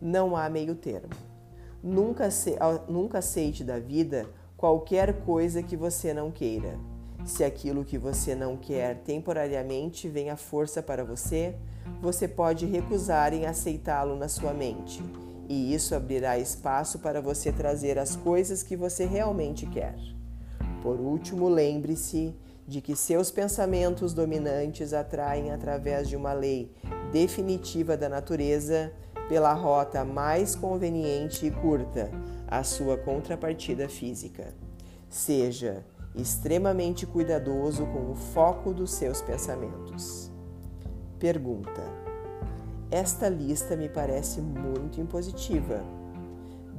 Não 0.00 0.36
há 0.36 0.48
meio 0.48 0.74
termo. 0.74 1.14
Nunca, 1.82 2.28
nunca 2.88 3.18
aceite 3.18 3.62
da 3.62 3.78
vida 3.78 4.26
qualquer 4.56 5.12
coisa 5.24 5.62
que 5.62 5.76
você 5.76 6.14
não 6.14 6.30
queira. 6.30 6.78
Se 7.24 7.44
aquilo 7.44 7.84
que 7.84 7.98
você 7.98 8.34
não 8.34 8.56
quer 8.56 9.02
temporariamente 9.02 10.08
vem 10.08 10.30
à 10.30 10.36
força 10.36 10.82
para 10.82 11.04
você, 11.04 11.54
você 12.00 12.26
pode 12.26 12.66
recusar 12.66 13.32
em 13.34 13.46
aceitá-lo 13.46 14.16
na 14.16 14.28
sua 14.28 14.52
mente 14.52 15.02
e 15.48 15.74
isso 15.74 15.94
abrirá 15.94 16.38
espaço 16.38 16.98
para 16.98 17.20
você 17.20 17.52
trazer 17.52 17.98
as 17.98 18.16
coisas 18.16 18.62
que 18.62 18.76
você 18.76 19.04
realmente 19.04 19.66
quer. 19.66 19.94
Por 20.82 21.00
último, 21.00 21.48
lembre-se 21.48 22.34
de 22.66 22.80
que 22.80 22.96
seus 22.96 23.30
pensamentos 23.30 24.12
dominantes 24.12 24.92
atraem 24.92 25.52
através 25.52 26.08
de 26.08 26.16
uma 26.16 26.32
lei 26.32 26.72
definitiva 27.12 27.96
da 27.96 28.08
natureza 28.08 28.92
pela 29.28 29.52
rota 29.52 30.04
mais 30.04 30.54
conveniente 30.54 31.46
e 31.46 31.50
curta 31.50 32.10
a 32.46 32.62
sua 32.62 32.96
contrapartida 32.96 33.88
física. 33.88 34.54
Seja 35.08 35.84
extremamente 36.14 37.06
cuidadoso 37.06 37.86
com 37.86 38.10
o 38.10 38.14
foco 38.14 38.72
dos 38.72 38.90
seus 38.90 39.20
pensamentos. 39.20 40.30
Pergunta: 41.18 41.82
esta 42.90 43.28
lista 43.28 43.76
me 43.76 43.88
parece 43.88 44.40
muito 44.40 45.00
impositiva. 45.00 45.82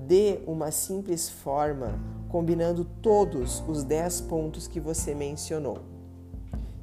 Dê 0.07 0.39
uma 0.47 0.71
simples 0.71 1.29
forma 1.29 1.99
combinando 2.29 2.85
todos 3.01 3.63
os 3.67 3.83
10 3.83 4.21
pontos 4.21 4.67
que 4.67 4.79
você 4.79 5.13
mencionou. 5.13 5.79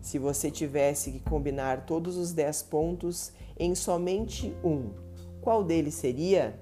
Se 0.01 0.18
você 0.18 0.51
tivesse 0.51 1.11
que 1.11 1.20
combinar 1.20 1.87
todos 1.87 2.18
os 2.18 2.32
10 2.32 2.64
pontos 2.64 3.32
em 3.59 3.74
somente 3.74 4.55
um, 4.62 4.91
qual 5.41 5.64
deles 5.64 5.95
seria? 5.95 6.59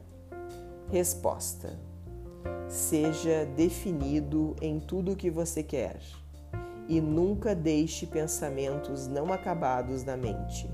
Resposta: 0.89 1.79
Seja 2.69 3.45
definido 3.57 4.57
em 4.61 4.81
tudo 4.81 5.13
o 5.13 5.17
que 5.17 5.31
você 5.31 5.63
quer 5.63 6.01
e 6.89 7.01
nunca 7.01 7.55
deixe 7.55 8.07
pensamentos 8.07 9.07
não 9.07 9.33
acabados 9.33 10.05
na 10.05 10.17
mente. 10.17 10.71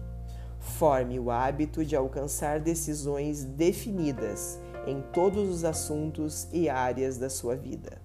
Forme 0.58 1.18
o 1.18 1.30
hábito 1.30 1.84
de 1.84 1.94
alcançar 1.94 2.60
decisões 2.60 3.44
definidas 3.44 4.58
em 4.86 5.00
todos 5.12 5.48
os 5.48 5.64
assuntos 5.64 6.48
e 6.52 6.68
áreas 6.68 7.18
da 7.18 7.30
sua 7.30 7.54
vida. 7.54 8.02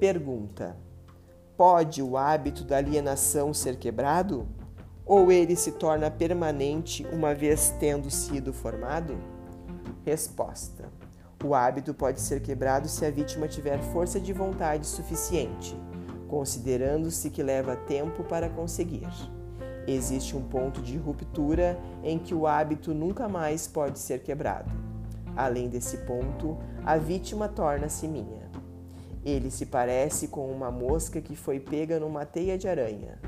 Pergunta: 0.00 0.76
Pode 1.56 2.02
o 2.02 2.16
hábito 2.16 2.64
da 2.64 2.78
alienação 2.78 3.54
ser 3.54 3.78
quebrado? 3.78 4.46
Ou 5.04 5.30
ele 5.30 5.54
se 5.54 5.72
torna 5.72 6.10
permanente 6.10 7.06
uma 7.12 7.32
vez 7.32 7.72
tendo 7.78 8.10
sido 8.10 8.52
formado? 8.52 9.16
Resposta: 10.04 10.90
O 11.44 11.54
hábito 11.54 11.92
pode 11.92 12.20
ser 12.20 12.40
quebrado 12.40 12.88
se 12.88 13.04
a 13.04 13.10
vítima 13.10 13.46
tiver 13.46 13.78
força 13.78 14.18
de 14.18 14.32
vontade 14.32 14.86
suficiente, 14.86 15.78
considerando-se 16.28 17.30
que 17.30 17.42
leva 17.42 17.76
tempo 17.76 18.24
para 18.24 18.48
conseguir. 18.48 19.06
Existe 19.86 20.36
um 20.36 20.42
ponto 20.42 20.80
de 20.80 20.96
ruptura 20.96 21.78
em 22.02 22.18
que 22.18 22.34
o 22.34 22.46
hábito 22.46 22.92
nunca 22.92 23.28
mais 23.28 23.68
pode 23.68 23.98
ser 23.98 24.22
quebrado. 24.22 24.72
Além 25.36 25.68
desse 25.68 25.98
ponto, 25.98 26.56
a 26.84 26.96
vítima 26.96 27.48
torna-se 27.48 28.08
minha. 28.08 28.50
Ele 29.24 29.50
se 29.50 29.66
parece 29.66 30.28
com 30.28 30.50
uma 30.50 30.70
mosca 30.70 31.20
que 31.20 31.36
foi 31.36 31.60
pega 31.60 32.00
numa 32.00 32.24
teia 32.24 32.56
de 32.56 32.66
aranha. 32.66 33.20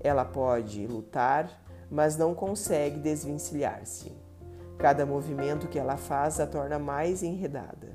Ela 0.00 0.24
pode 0.24 0.86
lutar, 0.86 1.48
mas 1.90 2.16
não 2.16 2.34
consegue 2.34 2.98
desvencilhar-se. 2.98 4.25
Cada 4.78 5.06
movimento 5.06 5.68
que 5.68 5.78
ela 5.78 5.96
faz 5.96 6.38
a 6.38 6.46
torna 6.46 6.78
mais 6.78 7.22
enredada. 7.22 7.88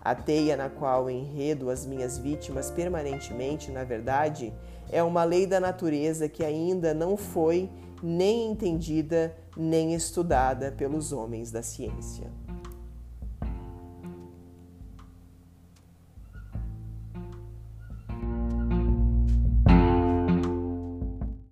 A 0.00 0.14
teia 0.14 0.56
na 0.56 0.68
qual 0.68 1.10
enredo 1.10 1.68
as 1.70 1.84
minhas 1.84 2.16
vítimas 2.18 2.70
permanentemente, 2.70 3.70
na 3.70 3.84
verdade, 3.84 4.54
é 4.90 5.02
uma 5.02 5.24
lei 5.24 5.46
da 5.46 5.58
natureza 5.58 6.28
que 6.28 6.44
ainda 6.44 6.94
não 6.94 7.16
foi 7.16 7.68
nem 8.02 8.50
entendida, 8.50 9.34
nem 9.56 9.94
estudada 9.94 10.70
pelos 10.70 11.12
homens 11.12 11.50
da 11.50 11.62
ciência. 11.62 12.30